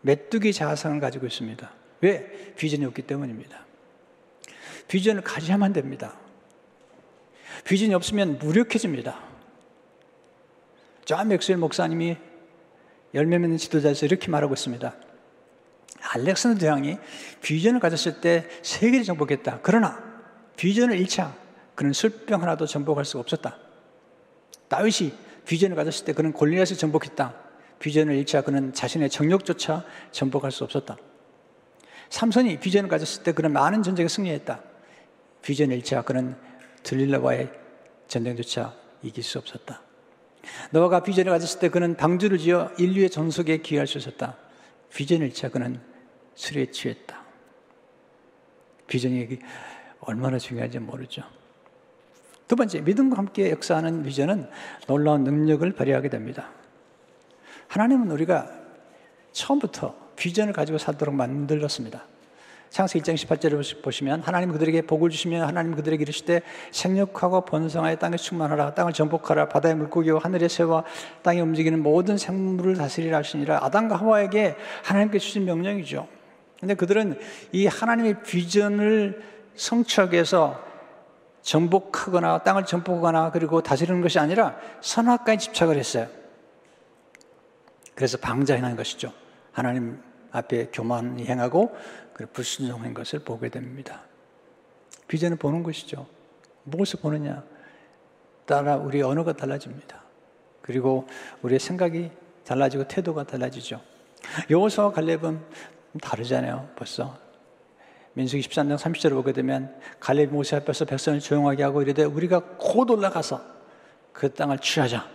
메뚜기 0.00 0.52
자아상을 0.52 0.98
가지고 0.98 1.26
있습니다. 1.26 1.70
왜? 2.00 2.54
비전이 2.56 2.84
없기 2.86 3.02
때문입니다. 3.02 3.64
비전을 4.88 5.22
가져야만 5.22 5.72
됩니다. 5.72 6.14
비전이 7.64 7.94
없으면 7.94 8.38
무력해집니다. 8.38 9.18
존 11.04 11.28
맥스웰 11.28 11.56
목사님이 11.58 12.16
열매 13.14 13.38
맺는 13.38 13.58
지도자에서 13.58 14.06
이렇게 14.06 14.30
말하고 14.30 14.54
있습니다. 14.54 14.94
알렉산더 16.00 16.58
대왕이 16.58 16.98
비전을 17.42 17.80
가졌을 17.80 18.20
때 18.20 18.46
세계를 18.62 19.04
정복했다. 19.04 19.60
그러나 19.62 20.02
비전을 20.56 20.98
잃자 20.98 21.34
그는 21.74 21.92
술병 21.92 22.42
하나도 22.42 22.66
정복할 22.66 23.04
수가 23.04 23.20
없었다. 23.20 23.58
다윗이 24.68 25.12
비전을 25.46 25.76
가졌을 25.76 26.04
때 26.04 26.12
그는 26.12 26.32
골리앗을 26.32 26.76
정복했다. 26.76 27.34
비전을 27.78 28.16
잃자 28.16 28.42
그는 28.42 28.72
자신의 28.72 29.10
정력조차 29.10 29.84
정복할 30.10 30.52
수 30.52 30.64
없었다. 30.64 30.96
삼손이 32.10 32.60
비전을 32.60 32.88
가졌을 32.88 33.22
때 33.22 33.32
그는 33.32 33.52
많은 33.52 33.82
전쟁에 33.82 34.08
승리했다. 34.08 34.60
비전을 35.44 35.76
잃자 35.76 36.02
그는 36.02 36.34
들릴라와의 36.82 37.50
전쟁조차 38.08 38.74
이길 39.02 39.22
수 39.22 39.38
없었다. 39.38 39.82
노아가 40.70 41.02
비전을 41.02 41.30
가졌을 41.30 41.60
때 41.60 41.68
그는 41.68 41.96
방주를 41.96 42.38
지어 42.38 42.70
인류의 42.78 43.10
전속에 43.10 43.58
기여할 43.58 43.86
수 43.86 43.98
있었다. 43.98 44.36
비전을 44.92 45.26
잃자 45.26 45.50
그는 45.50 45.80
술에 46.34 46.70
취했다. 46.70 47.22
비전이 48.86 49.38
얼마나 50.00 50.38
중요한지 50.38 50.78
모르죠. 50.78 51.22
두 52.48 52.56
번째, 52.56 52.80
믿음과 52.80 53.16
함께 53.16 53.50
역사하는 53.50 54.02
비전은 54.02 54.48
놀라운 54.86 55.24
능력을 55.24 55.70
발휘하게 55.72 56.08
됩니다. 56.08 56.50
하나님은 57.68 58.10
우리가 58.10 58.50
처음부터 59.32 59.94
비전을 60.16 60.52
가지고 60.52 60.78
살도록 60.78 61.14
만들었습니다. 61.14 62.13
창세 62.74 62.98
1장 62.98 63.14
18절을 63.14 63.82
보시면 63.82 64.22
하나님 64.22 64.50
그들에게 64.50 64.82
복을 64.82 65.08
주시면 65.08 65.46
하나님 65.46 65.76
그들에게 65.76 66.02
이르시되 66.02 66.42
생육하고 66.72 67.42
번성하여 67.42 67.94
땅에 67.98 68.16
충만하라 68.16 68.74
땅을 68.74 68.92
전복하라 68.92 69.48
바다의 69.48 69.76
물고기와 69.76 70.18
하늘의 70.20 70.48
새와 70.48 70.82
땅에 71.22 71.40
움직이는 71.40 71.80
모든 71.80 72.18
생물을 72.18 72.74
다스리라 72.74 73.18
하시니라 73.18 73.64
아담과 73.64 73.94
하와에게 73.94 74.56
하나님께 74.82 75.20
주신 75.20 75.44
명령이죠. 75.44 76.08
근데 76.58 76.74
그들은 76.74 77.16
이 77.52 77.68
하나님의 77.68 78.24
비전을 78.24 79.22
성취하기 79.54 80.14
위해서 80.14 80.60
정복하거나 81.42 82.42
땅을 82.42 82.66
정복하거나 82.66 83.30
그리고 83.30 83.62
다스리는 83.62 84.00
것이 84.00 84.18
아니라 84.18 84.56
선악과에 84.80 85.36
집착을 85.36 85.76
했어요. 85.76 86.08
그래서 87.94 88.18
방자해난 88.18 88.74
것이죠. 88.74 89.12
하나님 89.52 90.02
앞에 90.34 90.70
교만히 90.72 91.26
행하고 91.26 91.72
불순종한 92.32 92.94
것을 92.94 93.20
보게 93.20 93.48
됩니다. 93.48 94.02
비전을 95.08 95.36
보는 95.36 95.62
것이죠. 95.62 96.06
무엇을 96.64 97.00
보느냐? 97.00 97.44
따라 98.46 98.76
우리 98.76 99.02
언어가 99.02 99.32
달라집니다. 99.32 100.02
그리고 100.62 101.06
우리의 101.42 101.60
생각이 101.60 102.10
달라지고 102.44 102.88
태도가 102.88 103.24
달라지죠. 103.24 103.80
여호수와 104.48 104.92
갈렙은 104.92 105.40
다르잖아요. 106.00 106.70
벌써 106.76 107.18
민수기 108.14 108.42
13장 108.48 108.76
30절을 108.78 109.10
보게 109.10 109.32
되면 109.32 109.74
갈렙 110.00 110.30
모세 110.30 110.56
앞에서 110.56 110.84
백성을 110.84 111.18
조용하게 111.20 111.62
하고 111.62 111.82
이르되 111.82 112.04
우리가 112.04 112.40
곧 112.58 112.90
올라가서 112.90 113.44
그 114.12 114.32
땅을 114.32 114.60
취하자. 114.60 115.08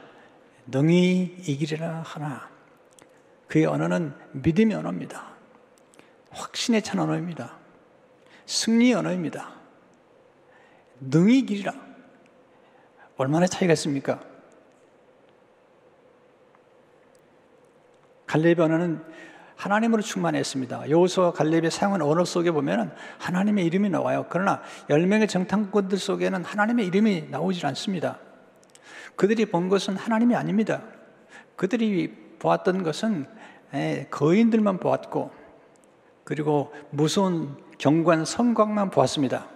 능히 0.68 1.36
이기리라 1.48 2.04
하나. 2.06 2.50
그의 3.48 3.66
언어는 3.66 4.14
믿음의 4.34 4.76
언어입니다. 4.76 5.39
확신에 6.32 6.82
찬 6.82 7.00
언어입니다. 7.00 7.58
승리의 8.46 8.94
언어입니다. 8.94 9.52
능히 11.00 11.40
이기리라. 11.40 11.74
얼마나 13.18 13.46
차이가 13.48 13.74
있습니까? 13.74 14.20
갈렙의 18.28 18.60
언어는 18.60 19.04
하나님으로 19.56 20.02
충만했습니다. 20.02 20.90
여호수와 20.90 21.34
갈렙의 21.34 21.70
사용한 21.70 22.02
언어 22.02 22.24
속에 22.24 22.52
보면 22.52 22.96
하나님의 23.18 23.66
이름이 23.66 23.90
나와요. 23.90 24.26
그러나 24.30 24.62
열명의 24.90 25.28
정탐꾼들 25.28 25.98
속에는 25.98 26.46
하나님의 26.46 26.88
이름이 26.88 27.28
나오질 27.30 27.66
않습니다. 27.66 28.20
그들이 29.16 29.48
본 29.48 29.68
것은 29.68 29.98
하나님이 29.98 30.36
아닙니다. 30.36 30.84
그들이 31.58 32.36
보았던 32.40 32.84
것은 32.84 33.28
거인들만 34.12 34.80
보았고 34.80 35.39
그리고 36.30 36.72
무서운 36.92 37.58
경관 37.80 38.24
성곽만 38.24 38.92
보았습니다. 38.92 39.48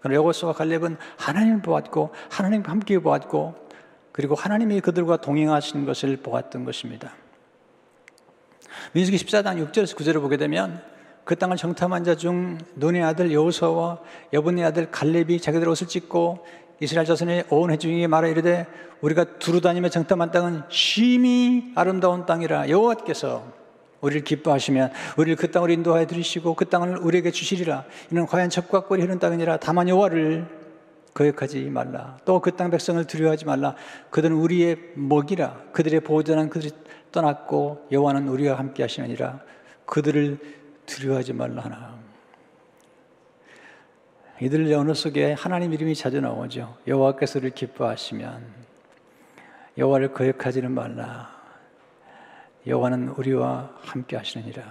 그러나 0.00 0.16
여호수와 0.16 0.54
갈렙은 0.54 0.96
하나님을 1.18 1.60
보았고 1.60 2.12
하나님과 2.30 2.72
함께 2.72 2.98
보았고 2.98 3.54
그리고 4.10 4.34
하나님이 4.34 4.80
그들과 4.80 5.18
동행하신 5.18 5.84
것을 5.84 6.16
보았던 6.16 6.64
것입니다. 6.64 7.12
민수기 8.92 9.18
14장 9.18 9.70
6절에서 9.70 9.96
9절을 9.98 10.22
보게 10.22 10.38
되면 10.38 10.82
그 11.24 11.36
땅을 11.36 11.58
정탐한 11.58 12.04
자 12.04 12.14
중 12.14 12.56
눈의 12.76 13.02
아들 13.02 13.30
여호수아와 13.30 13.98
여분의 14.32 14.64
아들 14.64 14.90
갈렙이 14.90 15.42
자기들 15.42 15.68
옷을 15.68 15.88
찢고 15.88 16.46
이스라엘 16.80 17.06
자손의 17.06 17.44
온 17.50 17.70
회중에게 17.70 18.06
말하 18.06 18.30
이르되 18.30 18.66
우리가 19.02 19.38
두루 19.38 19.60
다니며 19.60 19.90
정탐한 19.90 20.30
땅은 20.30 20.62
심히 20.70 21.70
아름다운 21.74 22.24
땅이라 22.24 22.70
여호와께서 22.70 23.57
우리를 24.00 24.22
기뻐하시면 24.24 24.92
우리를 25.16 25.36
그 25.36 25.50
땅을 25.50 25.70
인도하여 25.70 26.06
들이시고 26.06 26.54
그 26.54 26.68
땅을 26.68 26.98
우리에게 26.98 27.30
주시리라 27.30 27.84
이는 28.10 28.26
과연 28.26 28.50
적과 28.50 28.80
꿀이 28.80 29.02
흐르는 29.02 29.18
땅이니라 29.18 29.58
다만 29.58 29.88
여호와를 29.88 30.46
거역하지 31.14 31.64
말라 31.70 32.16
또 32.24 32.40
그 32.40 32.52
땅 32.52 32.70
백성을 32.70 33.02
두려워하지 33.04 33.44
말라 33.44 33.74
그들은 34.10 34.36
우리의 34.36 34.76
먹이라 34.94 35.62
그들의 35.72 36.00
보호자는 36.00 36.48
그들이 36.48 36.72
떠났고 37.10 37.86
여호와는 37.90 38.28
우리와 38.28 38.58
함께 38.58 38.82
하시느니라 38.82 39.40
그들을 39.86 40.38
두려워하지 40.86 41.32
말라 41.32 41.62
하나. 41.62 41.98
이들 44.40 44.72
언어 44.72 44.94
속에 44.94 45.32
하나님 45.32 45.72
이름이 45.72 45.94
자주 45.94 46.20
나오죠. 46.20 46.76
여호와께서를 46.86 47.50
기뻐하시면 47.50 48.46
여호와를 49.76 50.12
거역하지는 50.12 50.70
말라. 50.70 51.37
여호와는 52.68 53.08
우리와 53.08 53.70
함께 53.80 54.16
하시느니라. 54.16 54.62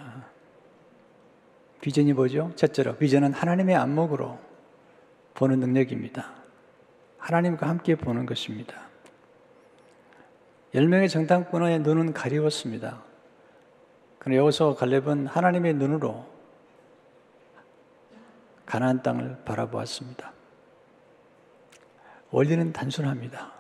비전이 1.82 2.14
뭐죠? 2.14 2.52
첫째로 2.56 2.96
비전은 2.96 3.34
하나님의 3.34 3.76
안목으로 3.76 4.40
보는 5.34 5.60
능력입니다. 5.60 6.32
하나님과 7.18 7.68
함께 7.68 7.96
보는 7.96 8.26
것입니다. 8.26 8.76
열 10.76 10.88
명의 10.88 11.10
정탐꾼의 11.10 11.80
눈은 11.80 12.14
가리웠습니다. 12.14 13.02
그러나 14.20 14.38
여호수아 14.38 14.76
갈렙은 14.76 15.28
하나님의 15.28 15.74
눈으로 15.74 16.26
가나안 18.66 19.02
땅을 19.02 19.38
바라보았습니다. 19.46 20.34
원리는 22.30 22.74
단순합니다. 22.74 23.54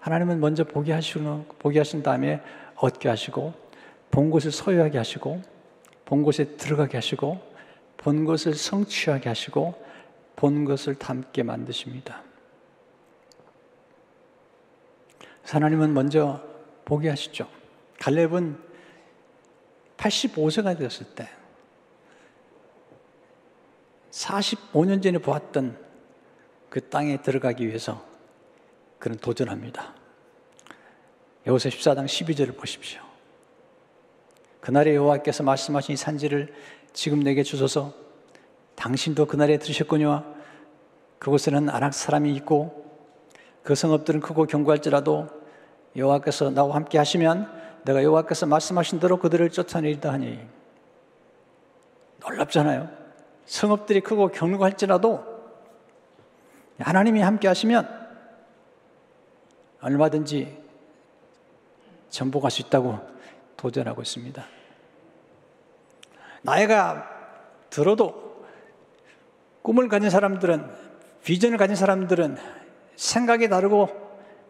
하나님은 0.00 0.40
먼저 0.40 0.64
보게 0.64 0.92
하시는 0.92 1.46
보게 1.58 1.78
하신 1.78 2.02
다음에 2.02 2.42
얻게 2.84 3.08
하시고 3.08 3.54
본 4.10 4.30
곳을 4.30 4.52
소유하게 4.52 4.98
하시고 4.98 5.42
본 6.04 6.22
곳에 6.22 6.56
들어가게 6.56 6.96
하시고 6.96 7.40
본 7.96 8.24
것을 8.24 8.54
성취하게 8.54 9.28
하시고 9.28 9.82
본 10.36 10.64
것을 10.64 10.94
담게 10.94 11.42
만드십니다. 11.42 12.22
하나님은 15.44 15.94
먼저 15.94 16.42
보게 16.84 17.08
하시죠. 17.08 17.48
갈렙은 18.00 18.58
85세가 19.96 20.76
되었을 20.76 21.06
때 21.14 21.28
45년 24.10 25.02
전에 25.02 25.18
보았던 25.18 25.78
그 26.68 26.88
땅에 26.88 27.22
들어가기 27.22 27.66
위해서 27.66 28.04
그는 28.98 29.16
도전합니다. 29.18 30.03
여호서 31.46 31.68
14장 31.68 32.06
12절을 32.06 32.56
보십시오. 32.56 33.02
그날에 34.60 34.94
여호와께서 34.94 35.42
말씀하신 35.42 35.92
이 35.92 35.96
산지를 35.96 36.54
지금 36.94 37.20
내게 37.20 37.42
주소서 37.42 37.92
당신도 38.76 39.26
그날에 39.26 39.58
들으셨거니와 39.58 40.24
그곳에는 41.18 41.68
아낙 41.68 41.92
사람이 41.92 42.34
있고 42.36 42.84
그 43.62 43.74
성읍들은 43.74 44.20
크고 44.20 44.46
견고할지라도 44.46 45.28
여호와께서 45.96 46.50
나와 46.50 46.76
함께 46.76 46.96
하시면 46.98 47.50
내가 47.84 48.02
여호와께서 48.02 48.46
말씀하신 48.46 49.00
대로 49.00 49.18
그들을 49.18 49.50
쫓아내리다 49.50 50.12
하니 50.12 50.38
놀랍잖아요. 52.20 52.88
성읍들이 53.44 54.00
크고 54.00 54.28
견고할지라도 54.28 55.34
하나님이 56.78 57.20
함께 57.20 57.48
하시면 57.48 57.86
얼마든지 59.82 60.63
전복할 62.10 62.50
수 62.50 62.62
있다고 62.62 62.98
도전하고 63.56 64.02
있습니다. 64.02 64.44
나이가 66.42 67.08
들어도 67.70 68.44
꿈을 69.62 69.88
가진 69.88 70.10
사람들은 70.10 70.70
비전을 71.24 71.56
가진 71.56 71.74
사람들은 71.74 72.36
생각이 72.96 73.48
다르고 73.48 73.88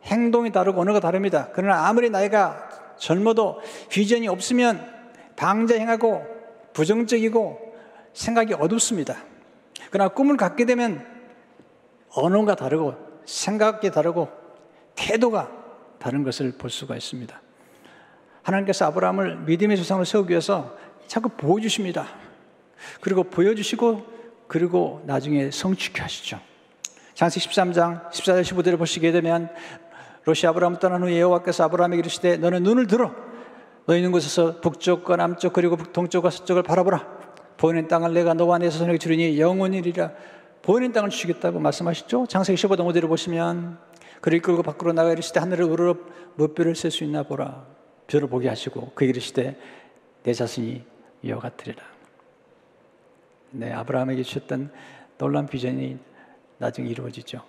행동이 0.03 0.51
다르고 0.53 0.81
언어가 0.81 1.01
다릅니다. 1.01 1.49
그러나 1.55 1.87
아무리 1.87 2.11
나이가 2.11 2.69
젊어도 2.97 3.61
비전이 3.89 4.29
없으면 4.29 4.93
방자행하고 5.37 6.27
부정적이고 6.73 7.77
생각이 8.13 8.55
어둡습니다. 8.55 9.17
그러나 9.91 10.09
꿈을 10.09 10.37
갖게 10.37 10.65
되면 10.65 11.07
언어가 12.11 12.55
다르고 12.55 12.95
생각이 13.25 13.91
다르고 13.91 14.29
태도가 14.95 15.51
다른 15.99 16.23
것을 16.23 16.53
볼 16.59 16.71
수가 16.71 16.97
있습니다. 16.97 17.44
하나님께서 18.45 18.87
아브라함을 18.87 19.39
믿음의 19.41 19.77
조상으로 19.77 20.05
세우기 20.05 20.31
위해서 20.31 20.77
자꾸 21.07 21.29
보여주십니다. 21.31 22.07
그리고 23.01 23.25
보여주시고 23.25 24.05
그리고 24.47 25.03
나중에 25.07 25.51
성취케 25.51 26.03
하시죠. 26.03 26.39
장세기 27.15 27.49
13장 27.49 28.11
14절 28.11 28.43
15절을 28.43 28.79
보시게 28.79 29.13
되면 29.13 29.49
로시 30.25 30.47
아브라함 30.47 30.79
떠난 30.79 31.03
후에 31.03 31.21
여호와께서 31.21 31.65
아브라함에게 31.65 32.01
이르시되 32.01 32.37
너는 32.37 32.63
눈을 32.63 32.87
들어. 32.87 33.13
너 33.87 33.97
있는 33.97 34.13
곳에서 34.13 34.61
북쪽과 34.61 35.17
남쪽 35.17 35.53
그리고 35.53 35.77
동쪽과 35.77 36.31
서쪽을 36.31 36.63
바라보라. 36.63 37.07
보이는 37.57 37.89
땅을 37.89 38.13
내가 38.13 38.35
너와 38.35 38.59
내 38.59 38.69
자손에게 38.69 38.99
주리니 38.99 39.41
영원이리라. 39.41 40.13
보이는 40.63 40.93
땅을 40.93 41.11
주시겠다고 41.11 41.61
말씀하셨죠? 41.61 42.27
장세기 42.27 42.61
15장 42.63 42.87
5절을 42.87 43.09
보시면 43.09 43.79
그를 44.21 44.39
이끌고 44.39 44.63
밖으로 44.63 44.93
나가 44.93 45.13
이르시되 45.13 45.41
하늘을 45.41 45.65
우러러 45.67 45.97
무뼈를 46.37 46.75
셀 46.75 46.91
수 46.91 47.05
있나 47.05 47.23
보라 47.23 47.74
별을 48.07 48.29
보게 48.29 48.49
하시고 48.49 48.93
그 48.95 49.05
이르시되 49.05 49.57
내 50.23 50.33
자신이 50.33 50.85
이와 51.23 51.39
같으리라 51.39 51.83
네, 53.51 53.73
아브라함에게 53.73 54.23
주셨던 54.25 54.73
놀란 55.17 55.47
비전이 55.47 55.99
나중에 56.59 56.89
이루어지죠. 56.89 57.41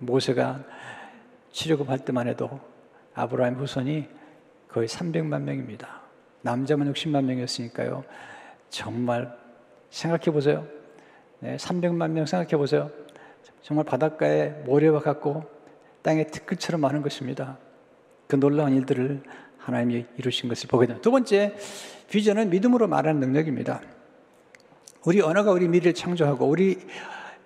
모세가 0.00 0.62
치료급할 1.50 2.00
때만 2.00 2.28
해도 2.28 2.60
아브라함 3.14 3.54
후손이 3.54 4.06
거의 4.68 4.86
300만 4.86 5.42
명입니다. 5.42 6.02
남자만 6.42 6.92
60만 6.92 7.24
명이었으니까요. 7.24 8.04
정말 8.68 9.34
생각해 9.88 10.24
보세요. 10.26 10.66
네, 11.40 11.56
300만 11.56 12.10
명 12.10 12.26
생각해 12.26 12.56
보세요. 12.56 12.90
정말 13.62 13.84
바닷가에 13.86 14.50
모래와 14.64 15.00
같고 15.00 15.44
땅에 16.02 16.24
티끌처럼 16.26 16.82
많은 16.82 17.00
것입니다. 17.00 17.58
그 18.30 18.36
놀라운 18.36 18.74
일들을 18.74 19.22
하나님이 19.58 20.06
이루신 20.16 20.48
것을 20.48 20.68
보게 20.68 20.86
됩니다. 20.86 21.02
두 21.02 21.10
번째, 21.10 21.56
비전은 22.08 22.50
믿음으로 22.50 22.86
말하는 22.86 23.20
능력입니다. 23.20 23.82
우리 25.04 25.20
언어가 25.20 25.50
우리 25.50 25.66
미래를 25.66 25.94
창조하고 25.94 26.46
우리 26.46 26.78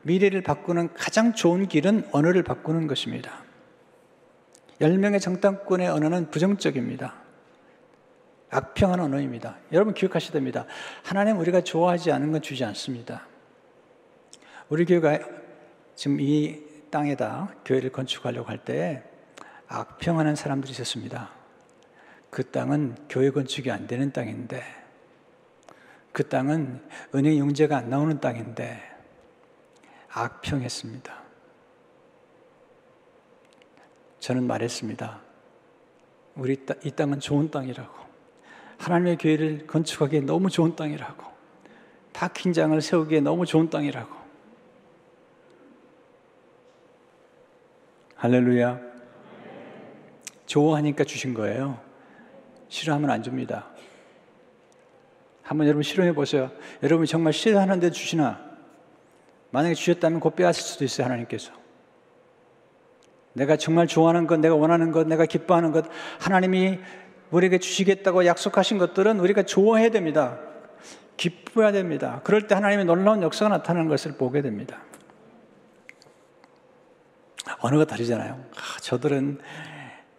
미래를 0.03 0.43
바꾸는 0.43 0.93
가장 0.93 1.33
좋은 1.33 1.69
길은 1.69 2.09
언어를 2.13 2.43
바꾸는 2.43 2.87
것입니다. 2.87 3.43
10명의 4.81 5.21
정당권의 5.21 5.89
언어는 5.89 6.31
부정적입니다. 6.31 7.15
악평한 8.51 9.01
언어입니다. 9.01 9.57
여러분 9.73 9.95
기억하셔야 9.95 10.33
됩니다. 10.33 10.67
하나님 11.03 11.39
우리가 11.39 11.63
좋아하지 11.63 12.13
않은 12.13 12.31
건 12.31 12.43
주지 12.43 12.63
않습니다. 12.65 13.27
우리 14.69 14.85
교회가 14.85 15.19
지금 15.95 16.21
이 16.21 16.61
땅에다 16.91 17.55
교회를 17.65 17.91
건축하려고 17.91 18.51
할 18.51 18.59
때 18.59 19.14
악평하는 19.69 20.37
사람들이 20.37 20.73
있었습니다. 20.73 21.31
그 22.31 22.51
땅은 22.51 22.97
교회 23.09 23.31
건축이 23.31 23.71
안 23.71 23.87
되는 23.87 24.13
땅인데 24.13 24.63
그 26.13 26.29
땅은 26.29 26.81
은행 27.15 27.39
용제가 27.39 27.77
안 27.77 27.91
나오는 27.91 28.21
땅인데 28.21 28.81
악평했습니다. 30.11 31.23
저는 34.21 34.47
말했습니다. 34.47 35.21
우리 36.37 36.57
이 36.85 36.91
땅은 36.91 37.21
좋은 37.21 37.51
땅이라고. 37.51 38.05
하나님의 38.79 39.19
교회를 39.19 39.67
건축하기에 39.67 40.21
너무 40.21 40.51
좋은 40.51 40.77
땅이라고. 40.77 41.25
파킹장을 42.13 42.81
세우기에 42.81 43.21
너무 43.21 43.45
좋은 43.45 43.71
땅이라고. 43.71 44.15
할렐루야. 48.17 48.94
좋아하니까 50.47 51.05
주신 51.05 51.35
거예요. 51.35 51.81
싫어하면 52.69 53.11
안 53.11 53.23
줍니다. 53.23 53.69
한번 55.43 55.67
여러분 55.67 55.83
실험해 55.83 56.15
보세요. 56.15 56.51
여러분이 56.83 57.07
정말 57.07 57.33
싫어하는데 57.33 57.91
주시나? 57.91 58.41
만약에 59.51 59.75
주셨다면 59.75 60.21
곧 60.21 60.35
빼앗을 60.35 60.63
수도 60.63 60.85
있어요, 60.85 61.07
하나님께서. 61.07 61.53
내가 63.35 63.57
정말 63.57 63.87
좋아하는 63.87 64.27
것, 64.27 64.39
내가 64.41 64.55
원하는 64.55 64.91
것, 64.91 65.07
내가 65.07 65.27
기뻐하는 65.27 65.71
것, 65.73 65.85
하나님이 66.21 66.79
우리에게 67.31 67.59
주시겠다고 67.59 68.27
약속하신 68.27 68.79
것들은 68.79 69.21
우리가 69.21 69.43
좋아해야 69.43 69.91
됩니다. 69.91 70.39
기뻐해야 71.17 71.73
됩니다. 71.73 72.21
그럴 72.25 72.47
때 72.47 72.55
하나님의 72.55 72.85
놀라운 72.85 73.23
역사가 73.23 73.49
나타나는 73.49 73.89
것을 73.89 74.13
보게 74.13 74.43
됩니다. 74.43 74.83
언어가 77.61 77.85
다르잖아요. 77.85 78.35
아, 78.35 78.81
저들은 78.81 79.41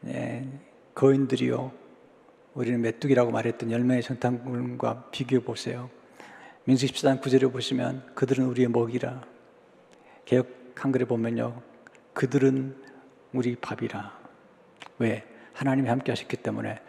네, 0.06 0.48
거인들이요. 0.94 1.72
우리는 2.54 2.80
메뚜기라고 2.80 3.32
말했던 3.32 3.72
열매의 3.72 4.04
전탕물과 4.04 5.10
비교해 5.10 5.44
보세요. 5.44 5.90
민수 6.66 6.86
14장 6.86 7.20
9절에 7.22 7.52
보시면 7.52 8.04
그들은 8.14 8.46
우리의 8.46 8.68
먹이라. 8.68 9.24
개혁 10.26 10.48
한글에 10.76 11.06
보면요. 11.06 11.60
그들은 12.14 12.76
우리 13.34 13.56
밥이라. 13.56 14.16
왜? 15.00 15.24
하나님이 15.54 15.90
함께 15.90 16.12
하셨기 16.12 16.38
때문에. 16.38 16.80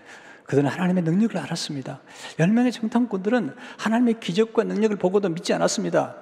그들은 0.44 0.68
하나님의 0.68 1.02
능력을 1.02 1.38
알았습니다. 1.38 2.02
열명의 2.38 2.70
정탐꾼들은 2.70 3.57
하나님의 3.79 4.20
기적과 4.20 4.64
능력을 4.64 4.94
보고도 4.98 5.31
믿지 5.31 5.55
않았습니다. 5.55 6.16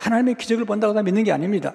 하나님의 0.00 0.34
기적을 0.34 0.66
본다고 0.66 0.92
다 0.92 1.02
믿는 1.02 1.24
게 1.24 1.32
아닙니다. 1.32 1.72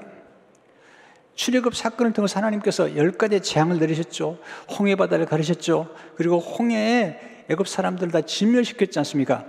출애굽 1.35 1.75
사건을 1.75 2.13
통해서 2.13 2.39
하나님께서 2.39 2.95
열 2.95 3.11
가지 3.11 3.39
재앙을 3.41 3.77
내리셨죠. 3.79 4.39
홍해 4.77 4.95
바다를 4.95 5.25
가르셨죠. 5.25 5.93
그리고 6.15 6.39
홍해에 6.39 7.45
애굽 7.49 7.67
사람들 7.67 8.09
다 8.11 8.21
진멸시켰지 8.21 8.97
않습니까? 8.99 9.45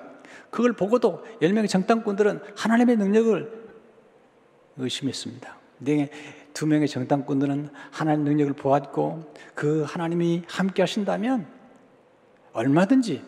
그걸 0.50 0.72
보고도 0.72 1.24
열 1.42 1.52
명의 1.52 1.68
정탐꾼들은 1.68 2.40
하나님의 2.56 2.96
능력을 2.96 3.66
의심했습니다. 4.78 5.56
네, 5.78 6.10
두 6.52 6.66
명의 6.66 6.88
정탐꾼들은 6.88 7.70
하나님 7.90 8.24
능력을 8.24 8.52
보았고 8.54 9.32
그 9.54 9.82
하나님이 9.82 10.42
함께 10.48 10.82
하신다면 10.82 11.46
얼마든지 12.52 13.22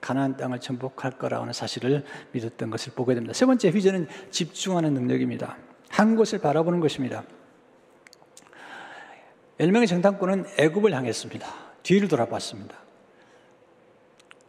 가나안 0.00 0.36
땅을 0.36 0.60
정복할 0.60 1.12
거라는 1.12 1.52
사실을 1.52 2.04
믿었던 2.32 2.70
것을 2.70 2.92
보게 2.94 3.14
됩니다. 3.14 3.32
세 3.34 3.46
번째 3.46 3.70
비전은 3.70 4.08
집중하는 4.30 4.94
능력입니다. 4.94 5.56
한 5.88 6.16
곳을 6.16 6.38
바라보는 6.38 6.80
것입니다. 6.80 7.24
열명의 9.60 9.86
정탐꾼은 9.88 10.46
애굽을 10.58 10.94
향했습니다. 10.94 11.46
뒤를 11.82 12.08
돌아봤습니다. 12.08 12.76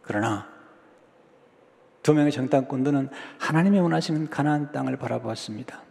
그러나 0.00 0.48
두 2.02 2.14
명의 2.14 2.32
정탐꾼들은 2.32 3.10
하나님이 3.38 3.78
원하시는 3.78 4.30
가나안 4.30 4.72
땅을 4.72 4.96
바라보았습니다. 4.96 5.82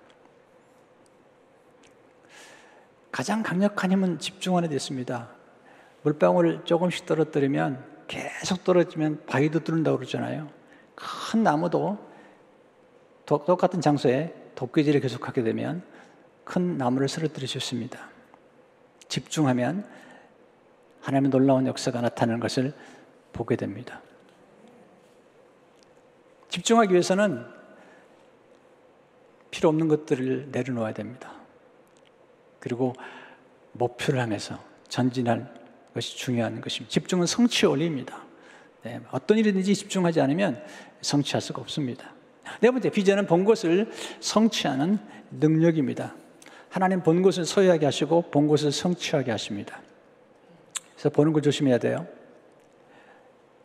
가장 3.12 3.44
강력한 3.44 3.92
힘은 3.92 4.18
집중하는 4.18 4.70
데 4.70 4.76
있습니다. 4.76 5.30
물방울을 6.02 6.66
조금씩 6.66 7.06
떨어뜨리면 7.06 7.86
계속 8.08 8.64
떨어지면 8.64 9.26
바위도 9.28 9.60
뚫는다고 9.60 9.98
그러잖아요. 9.98 10.50
큰 10.96 11.44
나무도 11.44 12.00
똑같은 13.26 13.82
장소에 13.82 14.34
도끼질을 14.56 15.00
계속하게 15.00 15.44
되면 15.44 15.84
큰 16.44 16.78
나무를 16.80 17.08
있습니다. 17.58 18.11
집중하면 19.12 19.86
하나님의 21.02 21.32
놀라운 21.32 21.68
역사가 21.68 22.00
나타나는 22.00 22.40
것을 22.40 22.74
보게 23.34 23.58
됩니다. 23.58 24.02
집중하기 26.48 26.94
위해서는 26.94 27.46
필요 29.52 29.68
없는 29.68 29.90
것들을 29.90 30.50
내려놓아야 30.52 30.94
됩니다. 30.94 31.34
그리고 32.60 32.94
목표를 33.74 34.22
향해서 34.22 34.58
전진할 34.88 35.54
것이 35.94 36.16
중요한 36.16 36.62
것입니다. 36.62 36.92
집중은 36.92 37.26
성취 37.26 37.66
원리입니다. 37.66 38.24
네, 38.84 39.02
어떤 39.12 39.38
일이든지 39.38 39.76
집중하지 39.76 40.22
않으면 40.22 40.64
성취할 41.02 41.42
수가 41.42 41.62
없습니다. 41.62 42.14
네 42.62 42.72
번째, 42.72 42.90
비전은 42.90 43.28
본 43.28 43.44
것을 43.44 43.92
성취하는 44.22 45.00
능력입니다. 45.32 46.16
하나님 46.72 47.04
본 47.04 47.22
것을 47.22 47.44
소유하게 47.44 47.86
하시고 47.86 48.32
본 48.32 48.48
것을 48.48 48.72
성취하게 48.72 49.30
하십니다. 49.32 49.82
그래서 50.94 51.10
보는 51.10 51.34
걸 51.34 51.42
조심해야 51.42 51.80
돼요. 51.80 52.08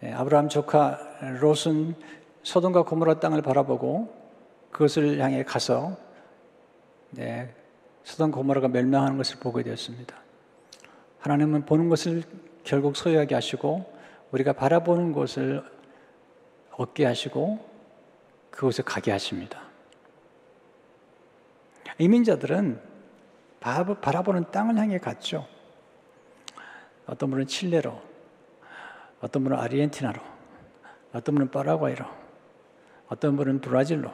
네, 0.01 0.13
아브라함 0.13 0.49
조카 0.49 0.99
롯은 1.41 1.95
소돔과 2.43 2.83
고모라 2.83 3.21
땅을 3.21 3.43
바라보고 3.43 4.13
그것을 4.73 5.21
향해 5.21 5.45
가서 5.45 5.97
네, 7.11 7.55
소돔 8.03 8.33
고모라가 8.33 8.67
멸망하는 8.69 9.17
것을 9.17 9.39
보게 9.39 9.63
되었습니다. 9.63 10.17
하나님은 11.21 11.65
보는 11.65 11.89
것을 11.89 12.25
결국 12.65 12.97
소유하게 12.97 13.37
하시고 13.37 13.85
우리가 14.33 14.53
바라보는 14.53 15.13
것을 15.13 15.63
얻게 16.73 17.05
하시고 17.05 17.65
그곳에 18.51 18.83
가게 18.83 19.13
하십니다. 19.13 19.63
이민자들은 21.99 22.96
바라보는 23.61 24.51
땅을 24.51 24.77
향해 24.77 24.99
갔죠. 24.99 25.47
어떤 27.07 27.31
분은 27.31 27.47
칠레로, 27.47 28.01
어떤 29.21 29.45
분은 29.45 29.57
아르헨티나로, 29.59 30.21
어떤 31.13 31.35
분은 31.35 31.51
파라과이로, 31.51 32.05
어떤 33.09 33.37
분은 33.37 33.61
브라질로, 33.61 34.11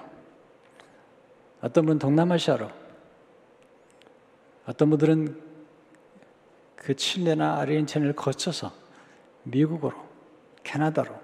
어떤 1.61 1.87
분은 1.87 1.99
동남아시아로, 1.99 2.71
어떤 4.67 4.91
분들은 4.91 5.43
그 6.77 6.95
칠레나 6.95 7.59
아르헨티나를 7.59 8.15
거쳐서 8.15 8.73
미국으로, 9.45 9.95
캐나다로, 10.63 11.19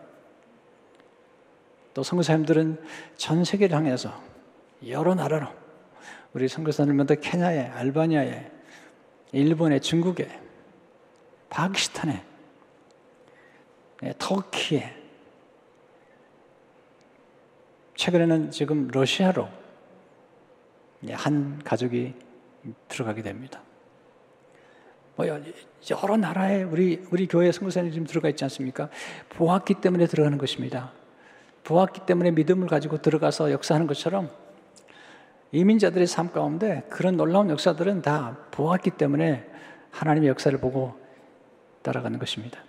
또 1.95 2.03
선교사님들은 2.03 2.83
전 3.17 3.45
세계를 3.45 3.77
향해서 3.77 4.13
여러 4.87 5.15
나라로 5.15 5.49
우리 6.35 6.49
선교사님들도 6.49 7.17
케냐에, 7.21 7.67
알바니아에, 7.67 8.51
일본에, 9.33 9.81
중국에, 9.81 10.29
파키스탄에, 11.49 12.25
네, 14.03 14.15
터키에, 14.19 14.95
최근에는 17.97 18.51
지금 18.51 18.89
러시아로 18.89 19.49
한 21.11 21.61
가족이 21.65 22.15
들어가게 22.87 23.23
됩니다. 23.23 23.61
뭐 25.17 25.27
여러 25.27 26.17
나라에 26.17 26.63
우리 26.63 27.05
우리 27.11 27.27
교회 27.27 27.51
선교사님 27.51 27.91
지금 27.91 28.07
들어가 28.07 28.29
있지 28.29 28.45
않습니까? 28.45 28.89
보았기 29.31 29.75
때문에 29.75 30.07
들어가는 30.07 30.39
것입니다. 30.39 30.93
보았기 31.65 32.03
때문에 32.07 32.31
믿음을 32.31 32.69
가지고 32.69 33.03
들어가서 33.03 33.51
역사하는 33.51 33.89
것처럼 33.89 34.31
이민자들의 35.53 36.07
삶 36.07 36.31
가운데 36.31 36.85
그런 36.91 37.17
놀라운 37.17 37.49
역사들은 37.51 38.03
다 38.03 38.37
보았기 38.51 38.91
때문에 38.93 39.49
하나님의 39.91 40.29
역사를 40.29 40.57
보고 40.59 40.95
따라가는 41.83 42.19
것입니다. 42.19 42.61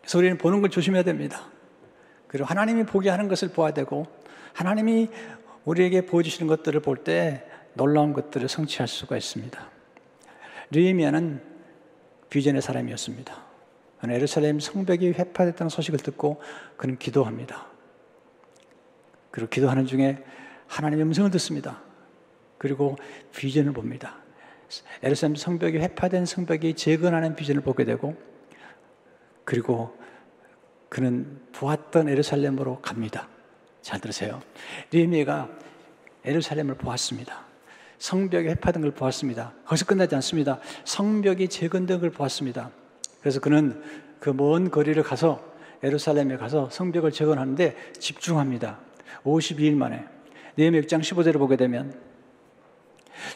그래서 0.00 0.18
우리는 0.18 0.38
보는 0.38 0.60
걸 0.60 0.70
조심해야 0.70 1.04
됩니다. 1.04 1.42
그리고 2.26 2.46
하나님이 2.46 2.84
보게 2.84 3.10
하는 3.10 3.28
것을 3.28 3.48
보아야 3.48 3.72
되고 3.72 4.06
하나님이 4.52 5.10
우리에게 5.64 6.06
보여주시는 6.06 6.48
것들을 6.48 6.80
볼 6.80 7.04
때 7.04 7.44
놀라운 7.74 8.12
것들을 8.12 8.48
성취할 8.48 8.88
수가 8.88 9.16
있습니다. 9.16 9.70
느헤미야는 10.72 11.42
비전의 12.28 12.60
사람이었습니다. 12.60 13.48
에르살렘 14.04 14.60
성벽이 14.60 15.12
회파됐다는 15.12 15.68
소식을 15.68 15.98
듣고 16.00 16.40
그는 16.76 16.98
기도합니다. 16.98 17.66
그리고 19.30 19.48
기도하는 19.48 19.86
중에 19.86 20.24
하나님의 20.68 21.04
음성을 21.06 21.30
듣습니다. 21.32 21.82
그리고 22.58 22.96
비전을 23.34 23.72
봅니다. 23.72 24.16
에르살렘 25.02 25.34
성벽이 25.36 25.78
회파된 25.78 26.26
성벽이 26.26 26.74
재건하는 26.74 27.34
비전을 27.34 27.62
보게 27.62 27.84
되고 27.84 28.16
그리고 29.44 29.96
그는 30.88 31.40
보았던 31.52 32.08
에르살렘으로 32.08 32.80
갑니다. 32.80 33.28
잘 33.82 34.00
들으세요. 34.00 34.40
느헤미야가 34.92 35.48
에르살렘을 36.24 36.74
보았습니다. 36.74 37.46
성벽이 37.98 38.48
회파된 38.48 38.82
걸 38.82 38.90
보았습니다. 38.92 39.54
거기서 39.64 39.86
끝나지 39.86 40.14
않습니다. 40.16 40.60
성벽이 40.84 41.48
재건된 41.48 42.00
걸 42.00 42.10
보았습니다. 42.10 42.70
그래서 43.20 43.40
그는 43.40 43.82
그 44.20 44.30
먼 44.30 44.70
거리를 44.70 45.02
가서 45.02 45.42
에루살렘에 45.82 46.36
가서 46.36 46.68
성벽을 46.70 47.12
재건하는데 47.12 47.92
집중합니다. 47.98 48.80
52일 49.24 49.74
만에. 49.74 50.04
네헤미야 50.58 50.82
장 50.88 51.00
15절을 51.00 51.38
보게 51.38 51.56
되면 51.56 51.96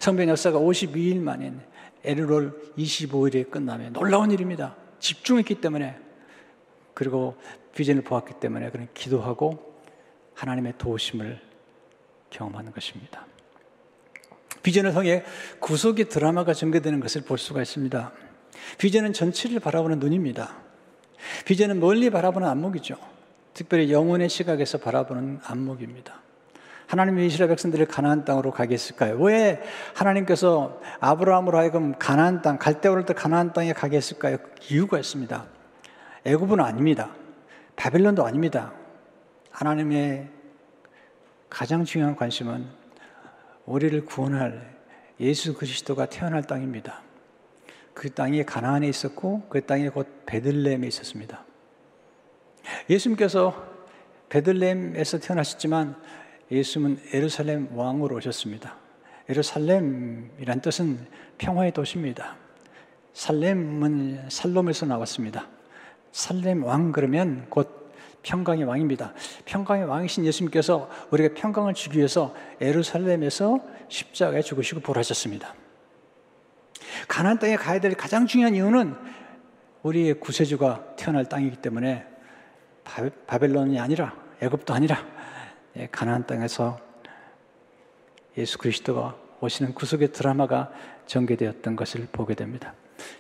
성벽 0.01 0.27
역사가 0.27 0.59
52일 0.59 1.21
만에 1.21 1.55
에르롤 2.03 2.73
25일에 2.77 3.49
끝나면 3.49 3.93
놀라운 3.93 4.33
일입니다. 4.33 4.75
집중했기 4.99 5.61
때문에 5.61 5.97
그리고 6.95 7.37
비전을 7.77 8.03
보았기 8.03 8.35
때문에 8.41 8.71
그는 8.71 8.89
기도하고 8.93 9.81
하나님의 10.35 10.75
도우심을 10.79 11.41
경험하는 12.31 12.73
것입니다. 12.73 13.25
비전을 14.65 14.93
통해 14.93 15.23
구속의 15.61 16.09
드라마가 16.09 16.55
전개되는 16.55 16.99
것을 16.99 17.23
볼 17.23 17.39
수가 17.39 17.63
있습니다. 17.63 18.13
비전은 18.79 19.13
전체를 19.13 19.61
바라보는 19.61 20.01
눈입니다. 20.01 20.57
비전은 21.45 21.79
멀리 21.79 22.11
바라보는 22.11 22.49
안목이죠. 22.49 22.97
특별히 23.55 23.93
영혼의 23.93 24.29
시각에서 24.29 24.79
바라보는 24.79 25.39
안목입니다. 25.45 26.21
하나님이 26.87 27.27
이스라엘 27.27 27.49
백성들을 27.49 27.87
가나안 27.87 28.25
땅으로 28.25 28.51
가게 28.51 28.75
했을까요? 28.75 29.16
왜 29.18 29.62
하나님께서 29.95 30.81
아브라함으로 31.01 31.57
하여금 31.59 31.95
가나안 31.99 32.42
땅, 32.42 32.59
갈대오를 32.59 33.07
때 33.07 33.14
가나안 33.14 33.53
땅에 33.53 33.73
가게 33.73 33.97
했을까요? 33.97 34.37
이유가 34.71 34.99
있습니다. 34.99 35.47
애굽은 36.25 36.61
아닙니다. 36.61 37.11
바벨론도 37.77 38.25
아닙니다. 38.25 38.73
하나님의 39.51 40.29
가장 41.49 41.85
중요한 41.85 42.16
관심은 42.16 42.66
우리를 43.66 44.05
구원할 44.05 44.73
예수 45.21 45.55
그리스도가 45.55 46.07
태어날 46.07 46.42
땅입니다. 46.42 47.03
그 47.95 48.11
땅이 48.11 48.45
가나안에 48.45 48.88
있었고 48.88 49.47
그 49.49 49.64
땅이 49.64 49.90
곧 49.90 50.25
베들레헴에 50.27 50.87
있었습니다. 50.87 51.45
예수님께서 52.88 53.71
베들레헴에서 54.29 55.18
태어나셨지만 55.18 55.97
예수님은 56.53 57.01
에루살렘 57.12 57.69
왕으로 57.75 58.17
오셨습니다. 58.17 58.77
예루살렘이란 59.31 60.61
뜻은 60.61 61.07
평화의 61.38 61.73
도시입니다. 61.73 62.37
살렘은 63.15 64.29
살롬에서 64.29 64.85
나왔습니다. 64.87 65.49
살렘 66.12 66.65
왕 66.65 66.93
그러면 66.93 67.47
곧 67.49 67.91
평강의 68.23 68.65
왕입니다. 68.65 69.15
평강의 69.47 69.87
왕이신 69.87 70.27
예수님께서 70.27 70.91
우리가 71.11 71.35
평강을 71.35 71.73
주기 71.73 71.99
위해서 71.99 72.35
예루살렘에서 72.61 73.59
십자가에 73.88 74.43
죽으시고 74.43 74.81
부활하셨습니다. 74.81 75.55
가나안 77.09 77.38
땅에 77.38 77.57
가야 77.57 77.81
될 77.81 77.95
가장 77.95 78.27
중요한 78.27 78.55
이유는 78.55 78.95
우리의 79.83 80.21
구세주가 80.21 80.97
태어날 80.97 81.25
땅이기 81.25 81.57
때문에 81.57 82.07
바벨론이 83.27 83.81
아니라 83.81 84.15
애굽도 84.41 84.75
아니라 84.75 84.99
예, 84.99 85.22
가나안 85.91 86.27
땅에서 86.27 86.79
예수 88.37 88.59
그리스도가 88.59 89.17
오시는 89.41 89.75
구속의 89.75 90.13
드라마가 90.13 90.73
전개되었던 91.07 91.77
것을 91.77 92.09
보게 92.13 92.35
됩니다. 92.35 92.75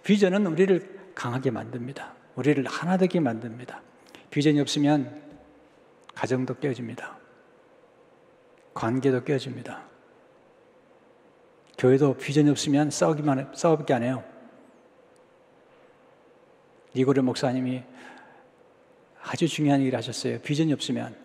비전은 0.04 0.46
우리를 0.46 1.12
강하게 1.14 1.50
만듭니다. 1.50 2.14
우리를 2.36 2.64
하나 2.66 2.96
되게 2.96 3.20
만듭니다. 3.20 3.80
비전이 4.30 4.60
없으면 4.60 5.22
가정도 6.14 6.54
깨어집니다. 6.58 7.18
관계도 8.74 9.24
깨어집니다. 9.24 9.82
교회도 11.76 12.16
비전이 12.16 12.48
없으면 12.50 12.90
싸우기만 12.90 13.52
싸우밖에 13.54 13.92
안 13.94 14.02
해요. 14.02 14.24
니고레 16.94 17.22
목사님이 17.22 17.82
아주 19.22 19.48
중요한 19.48 19.80
얘기를 19.80 19.96
하셨어요. 19.98 20.38
비전이 20.40 20.72
없으면 20.72 21.16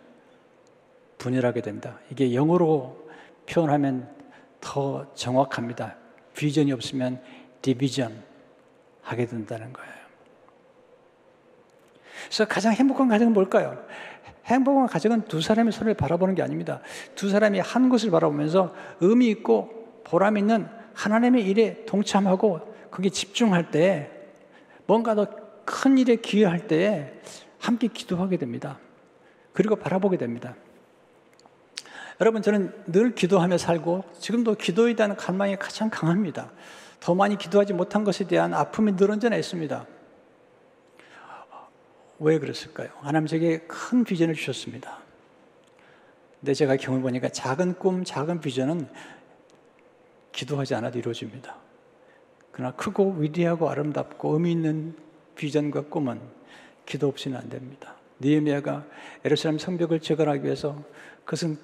분열하게 1.17 1.62
된다. 1.62 1.99
이게 2.12 2.34
영어로 2.34 3.08
표현하면 3.49 4.10
더 4.60 5.12
정확합니다. 5.13 5.95
비전이 6.36 6.71
없으면 6.71 7.21
디비전 7.62 8.23
하게 9.01 9.25
된다는 9.25 9.73
거예요. 9.73 9.91
그래서 12.25 12.45
가장 12.45 12.73
행복한 12.73 13.08
가정은 13.08 13.34
뭘까요? 13.34 13.84
행복한 14.45 14.88
가정은 14.88 15.23
두 15.23 15.41
사람이 15.41 15.71
서로를 15.71 15.93
바라보는 15.93 16.36
게 16.36 16.41
아닙니다. 16.41 16.82
두 17.15 17.30
사람이 17.30 17.60
한 17.60 17.89
것을 17.89 18.12
바라보면서 18.12 18.73
의미 19.01 19.27
있고 19.30 20.01
보람 20.03 20.38
있는 20.38 20.67
하나님의 20.93 21.45
일에 21.45 21.86
동참하고 21.86 22.75
거기에 22.91 23.10
집중할 23.10 23.71
때 23.71 24.12
뭔가 24.86 25.15
더 25.15 25.47
큰 25.67 25.97
일에 25.97 26.15
기여할 26.15 26.65
때 26.65 27.13
함께 27.60 27.89
기도하게 27.89 28.38
됩니다. 28.38 28.80
그리고 29.51 29.75
바라보게 29.75 30.17
됩니다. 30.17 30.56
여러분, 32.19 32.41
저는 32.41 32.73
늘 32.88 33.13
기도하며 33.13 33.58
살고 33.58 34.03
지금도 34.19 34.56
기도에 34.56 34.95
대한 34.95 35.15
갈망이 35.15 35.56
가장 35.58 35.89
강합니다. 35.89 36.51
더 36.99 37.13
많이 37.13 37.38
기도하지 37.38 37.73
못한 37.73 38.03
것에 38.03 38.25
대한 38.25 38.53
아픔이 38.53 38.95
늘 38.95 39.12
언제나 39.12 39.36
있습니다. 39.36 39.86
왜 42.19 42.39
그랬을까요? 42.39 42.89
하나님 43.01 43.27
제게 43.27 43.60
큰 43.67 44.03
비전을 44.03 44.34
주셨습니다. 44.34 44.97
근데 46.39 46.53
제가 46.56 46.75
경험해 46.75 47.03
보니까 47.03 47.30
작은 47.30 47.75
꿈, 47.75 48.03
작은 48.03 48.41
비전은 48.41 48.88
기도하지 50.32 50.73
않아도 50.75 50.97
이루어집니다. 50.97 51.56
그러나 52.51 52.73
크고 52.75 53.13
위대하고 53.19 53.69
아름답고 53.69 54.34
의미 54.34 54.51
있는 54.51 54.95
비전과 55.36 55.86
꿈은 55.89 56.19
기도 56.88 57.08
없이는 57.08 57.38
안 57.38 57.49
됩니다. 57.49 57.95
니에미아가 58.21 58.86
에루살렘 59.23 59.60
성벽을 59.60 59.99
재건하기 59.99 60.43
위해서 60.43 60.84
그것은 61.23 61.60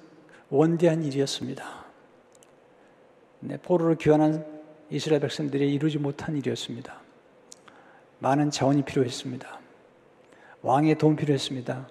원대한 0.54 1.02
일이었습니다. 1.02 1.84
네, 3.40 3.56
포로로 3.56 3.96
귀환한 3.96 4.46
이스라엘 4.88 5.20
백성들이 5.20 5.74
이루지 5.74 5.98
못한 5.98 6.36
일이었습니다. 6.36 6.96
많은 8.20 8.52
자원이 8.52 8.84
필요했습니다. 8.84 9.58
왕의 10.62 10.96
도움 10.96 11.16
필요했습니다. 11.16 11.88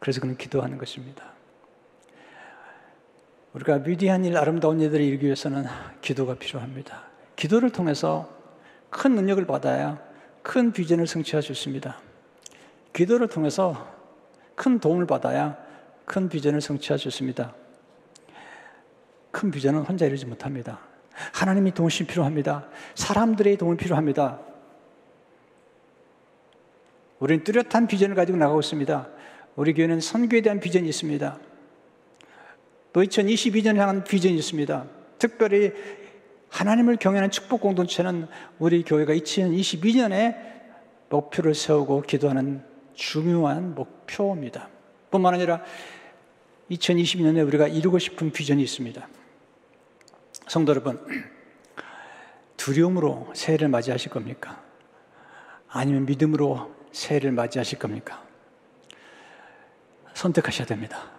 그래서 0.00 0.20
그는 0.20 0.36
기도하는 0.36 0.76
것입니다. 0.76 1.32
우리가 3.54 3.80
위대한 3.86 4.22
일, 4.26 4.36
아름다운 4.36 4.80
일들을 4.80 5.02
이루기 5.02 5.24
위해서는 5.24 5.64
기도가 6.02 6.34
필요합니다. 6.34 7.04
기도를 7.36 7.70
통해서 7.70 8.28
큰 8.90 9.14
능력을 9.14 9.46
받아야 9.46 9.98
큰 10.42 10.72
비전을 10.72 11.06
성취할 11.06 11.42
수 11.42 11.52
있습니다. 11.52 11.98
기도를 12.92 13.28
통해서 13.28 13.88
큰 14.54 14.78
도움을 14.78 15.06
받아야 15.06 15.56
큰 16.04 16.28
비전을 16.28 16.60
성취할 16.60 16.98
수 16.98 17.08
있습니다. 17.08 17.54
큰 19.38 19.52
비전은 19.52 19.82
혼자 19.82 20.04
이루지 20.04 20.26
못합니다. 20.26 20.80
하나님이 21.32 21.72
도움이 21.72 21.92
필요합니다. 22.08 22.66
사람들의 22.96 23.56
도움이 23.56 23.76
필요합니다. 23.76 24.40
우리는 27.20 27.44
뚜렷한 27.44 27.86
비전을 27.86 28.16
가지고 28.16 28.36
나가고 28.38 28.58
있습니다. 28.58 29.08
우리 29.54 29.74
교회는 29.74 30.00
선교에 30.00 30.40
대한 30.40 30.58
비전이 30.58 30.88
있습니다. 30.88 31.38
또 32.92 33.00
2022년을 33.00 33.76
향한 33.76 34.02
비전이 34.02 34.34
있습니다. 34.34 34.86
특별히 35.20 35.72
하나님을 36.50 36.96
경외하는 36.96 37.30
축복 37.30 37.60
공동체는 37.60 38.26
우리 38.58 38.82
교회가 38.82 39.14
2022년에 39.14 40.36
목표를 41.10 41.54
세우고 41.54 42.02
기도하는 42.02 42.64
중요한 42.94 43.76
목표입니다. 43.76 44.68
뿐만 45.12 45.34
아니라 45.34 45.62
2022년에 46.72 47.46
우리가 47.46 47.68
이루고 47.68 48.00
싶은 48.00 48.32
비전이 48.32 48.60
있습니다. 48.64 49.08
성도 50.48 50.70
여러분, 50.70 50.98
두려움으로 52.56 53.30
새해를 53.34 53.68
맞이하실 53.68 54.10
겁니까? 54.10 54.62
아니면 55.68 56.06
믿음으로 56.06 56.74
새해를 56.92 57.32
맞이하실 57.32 57.78
겁니까? 57.78 58.22
선택하셔야 60.14 60.66
됩니다. 60.66 61.10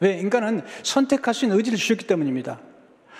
왜? 0.00 0.18
인간은 0.18 0.62
선택할 0.82 1.34
수 1.34 1.44
있는 1.44 1.56
의지를 1.56 1.78
주셨기 1.78 2.06
때문입니다. 2.06 2.60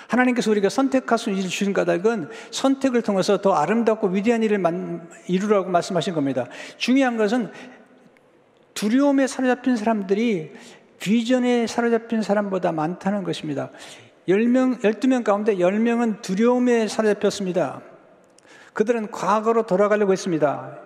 하나님께서 0.08 0.50
우리가 0.50 0.68
선택할 0.68 1.18
수 1.18 1.28
있는 1.28 1.38
의지를 1.38 1.50
주신 1.50 1.72
까닭은 1.72 2.30
선택을 2.50 3.02
통해서 3.02 3.40
더 3.40 3.52
아름답고 3.52 4.08
위대한 4.08 4.42
일을 4.42 4.62
이루라고 5.28 5.70
말씀하신 5.70 6.14
겁니다. 6.14 6.46
중요한 6.78 7.16
것은 7.16 7.52
두려움에 8.74 9.26
사로잡힌 9.26 9.76
사람들이 9.76 10.52
비전에 11.00 11.66
사로잡힌 11.66 12.22
사람보다 12.22 12.72
많다는 12.72 13.24
것입니다. 13.24 13.70
10명, 14.28 14.80
12명 14.80 15.24
가운데 15.24 15.56
10명은 15.56 16.20
두려움에 16.20 16.86
사로잡혔습니다. 16.86 17.80
그들은 18.74 19.10
과거로 19.10 19.64
돌아가려고 19.64 20.12
했습니다. 20.12 20.78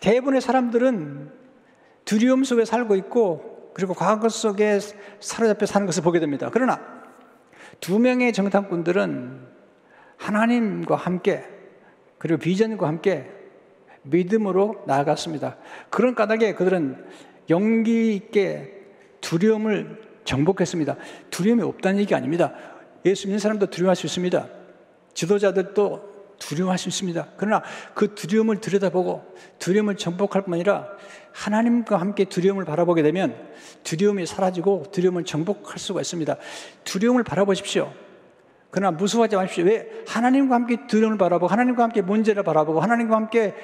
대부분의 0.00 0.40
사람들은 0.40 1.32
두려움 2.04 2.44
속에 2.44 2.64
살고 2.64 2.94
있고 2.96 3.72
그리고 3.74 3.92
과거 3.92 4.28
속에 4.28 4.78
사로잡혀 5.20 5.66
사는 5.66 5.86
것을 5.86 6.02
보게 6.02 6.20
됩니다. 6.20 6.48
그러나 6.52 6.80
두 7.80 7.98
명의 7.98 8.32
정탐꾼들은 8.32 9.46
하나님과 10.16 10.96
함께 10.96 11.44
그리고 12.18 12.38
비전과 12.38 12.86
함께 12.86 13.30
믿음으로 14.02 14.84
나아갔습니다. 14.86 15.56
그런 15.90 16.14
까닭에 16.14 16.54
그들은 16.54 17.04
용기 17.50 18.14
있게 18.14 18.74
두려움을 19.20 20.07
정복했습니다. 20.28 20.96
두려움이 21.30 21.62
없다는 21.62 22.00
얘기 22.00 22.14
아닙니다. 22.14 22.52
예수 23.06 23.26
믿는 23.26 23.38
사람도 23.38 23.66
두려워할 23.66 23.96
수 23.96 24.06
있습니다. 24.06 24.46
지도자들도 25.14 26.18
두려워할 26.38 26.78
수 26.78 26.88
있습니다. 26.88 27.28
그러나 27.36 27.62
그 27.94 28.14
두려움을 28.14 28.60
들여다보고 28.60 29.24
두려움을 29.58 29.96
정복할 29.96 30.42
뿐 30.42 30.54
아니라 30.54 30.86
하나님과 31.32 31.96
함께 31.96 32.26
두려움을 32.26 32.64
바라보게 32.64 33.02
되면 33.02 33.34
두려움이 33.84 34.26
사라지고 34.26 34.84
두려움을 34.92 35.24
정복할 35.24 35.78
수가 35.78 36.02
있습니다. 36.02 36.36
두려움을 36.84 37.24
바라보십시오. 37.24 37.92
그러나 38.70 38.96
무서워하지 38.96 39.34
마십시오. 39.34 39.64
왜? 39.64 39.88
하나님과 40.06 40.54
함께 40.54 40.86
두려움을 40.86 41.16
바라보고 41.16 41.50
하나님과 41.50 41.82
함께 41.82 42.02
문제를 42.02 42.42
바라보고 42.42 42.80
하나님과 42.80 43.16
함께 43.16 43.54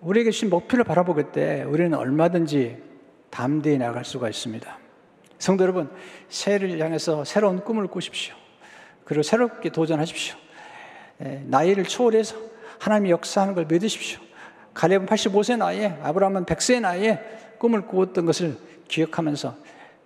우리에게 0.00 0.32
주신 0.32 0.50
목표를 0.50 0.84
바라보게 0.84 1.30
때 1.30 1.62
우리는 1.62 1.94
얼마든지 1.94 2.82
담대히 3.30 3.78
나갈 3.78 4.04
수가 4.04 4.28
있습니다. 4.28 4.87
성도 5.38 5.62
여러분, 5.62 5.88
새해를 6.28 6.78
향해서 6.80 7.24
새로운 7.24 7.60
꿈을 7.60 7.86
꾸십시오. 7.86 8.34
그리고 9.04 9.22
새롭게 9.22 9.70
도전하십시오. 9.70 10.36
예, 11.24 11.42
나이를 11.46 11.84
초월해서 11.84 12.36
하나님이 12.78 13.10
역사하는 13.10 13.54
걸 13.54 13.66
믿으십시오. 13.66 14.20
갈렙은 14.74 15.06
85세 15.06 15.56
나이에, 15.56 15.98
아브라함은 16.02 16.44
100세 16.44 16.80
나이에 16.80 17.20
꿈을 17.58 17.86
꾸었던 17.86 18.26
것을 18.26 18.56
기억하면서 18.86 19.56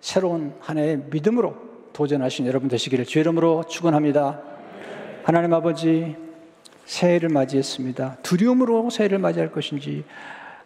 새로운 0.01 0.55
한 0.59 0.77
해의 0.77 1.03
믿음으로 1.09 1.55
도전하신 1.93 2.47
여러분 2.47 2.67
되시기를 2.69 3.05
주 3.05 3.19
이름으로 3.19 3.65
축원합니다. 3.65 4.41
하나님 5.23 5.53
아버지, 5.53 6.15
새해를 6.85 7.29
맞이했습니다. 7.29 8.17
두려움으로 8.23 8.89
새해를 8.89 9.19
맞이할 9.19 9.51
것인지 9.51 10.03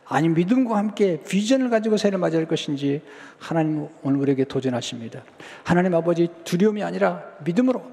아니 0.10 0.30
믿음과 0.30 0.78
함께 0.78 1.22
비전을 1.22 1.70
가지고 1.70 1.98
새해를 1.98 2.18
맞이할 2.20 2.48
것인지 2.48 3.02
하나님 3.40 3.90
오늘 4.04 4.20
우리에게 4.22 4.46
도전하십니다. 4.46 5.24
하나님 5.64 5.94
아버지 5.96 6.30
두려움이 6.46 6.82
아니라 6.84 7.24
믿음으로 7.44 7.84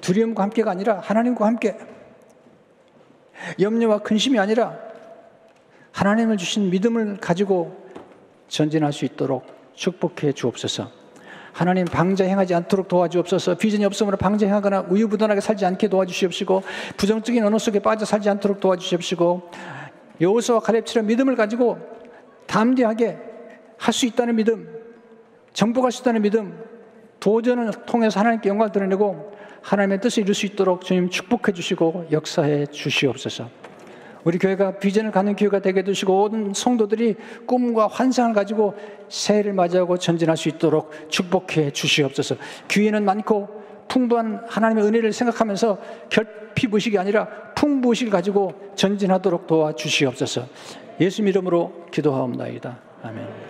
두려움과 0.00 0.42
함께가 0.44 0.70
아니라 0.70 0.98
하나님과 1.00 1.46
함께 1.46 1.76
염려와 3.60 4.00
근심이 4.00 4.38
아니라 4.38 4.76
하나님을 5.92 6.36
주신 6.36 6.70
믿음을 6.70 7.18
가지고 7.18 7.88
전진할 8.48 8.92
수 8.92 9.04
있도록 9.04 9.46
축복해 9.74 10.32
주옵소서. 10.32 10.90
하나님 11.52 11.84
방자 11.84 12.24
행하지 12.24 12.54
않도록 12.54 12.88
도와주옵소서. 12.88 13.56
비전이 13.56 13.84
없으므로 13.84 14.16
방자 14.16 14.46
행하거나 14.46 14.86
우유부단하게 14.88 15.40
살지 15.40 15.64
않게 15.64 15.88
도와주시옵시고 15.88 16.62
부정적인 16.96 17.44
언어 17.44 17.58
속에 17.58 17.80
빠져 17.80 18.04
살지 18.04 18.28
않도록 18.30 18.60
도와주시옵시고 18.60 19.50
여호수와 20.20 20.60
가렙처럼 20.60 21.06
믿음을 21.06 21.36
가지고 21.36 21.78
담대하게 22.46 23.18
할 23.78 23.94
수 23.94 24.04
있다는 24.06 24.36
믿음, 24.36 24.68
정복할 25.54 25.90
수 25.90 26.02
있다는 26.02 26.22
믿음, 26.22 26.62
도전을 27.18 27.70
통해서 27.86 28.20
하나님께 28.20 28.48
영광을 28.48 28.72
드러내고 28.72 29.32
하나님의 29.62 30.00
뜻을 30.00 30.22
이룰 30.22 30.34
수 30.34 30.46
있도록 30.46 30.82
주님 30.82 31.10
축복해 31.10 31.52
주시고 31.52 32.08
역사해 32.10 32.66
주시옵소서. 32.66 33.48
우리 34.24 34.38
교회가 34.38 34.78
비전을 34.78 35.12
갖는 35.12 35.34
교회가 35.34 35.60
되게 35.60 35.80
해주시고 35.80 36.12
모든 36.12 36.52
성도들이 36.54 37.16
꿈과 37.46 37.86
환상을 37.86 38.34
가지고 38.34 38.74
새해를 39.08 39.54
맞이하고 39.54 39.96
전진할 39.96 40.36
수 40.36 40.50
있도록 40.50 40.92
축복해 41.08 41.70
주시옵소서. 41.72 42.36
기회는 42.68 43.04
많고 43.04 43.48
풍부한 43.88 44.44
하나님의 44.46 44.84
은혜를 44.84 45.12
생각하면서 45.12 45.78
결핍의식이 46.10 46.98
아니라 46.98 47.28
풍부의식을 47.60 48.10
가지고 48.10 48.54
전진하도록 48.74 49.46
도와주시옵소서. 49.46 50.46
예수 51.00 51.22
이름으로 51.22 51.86
기도하옵나이다. 51.92 52.78
아멘. 53.02 53.49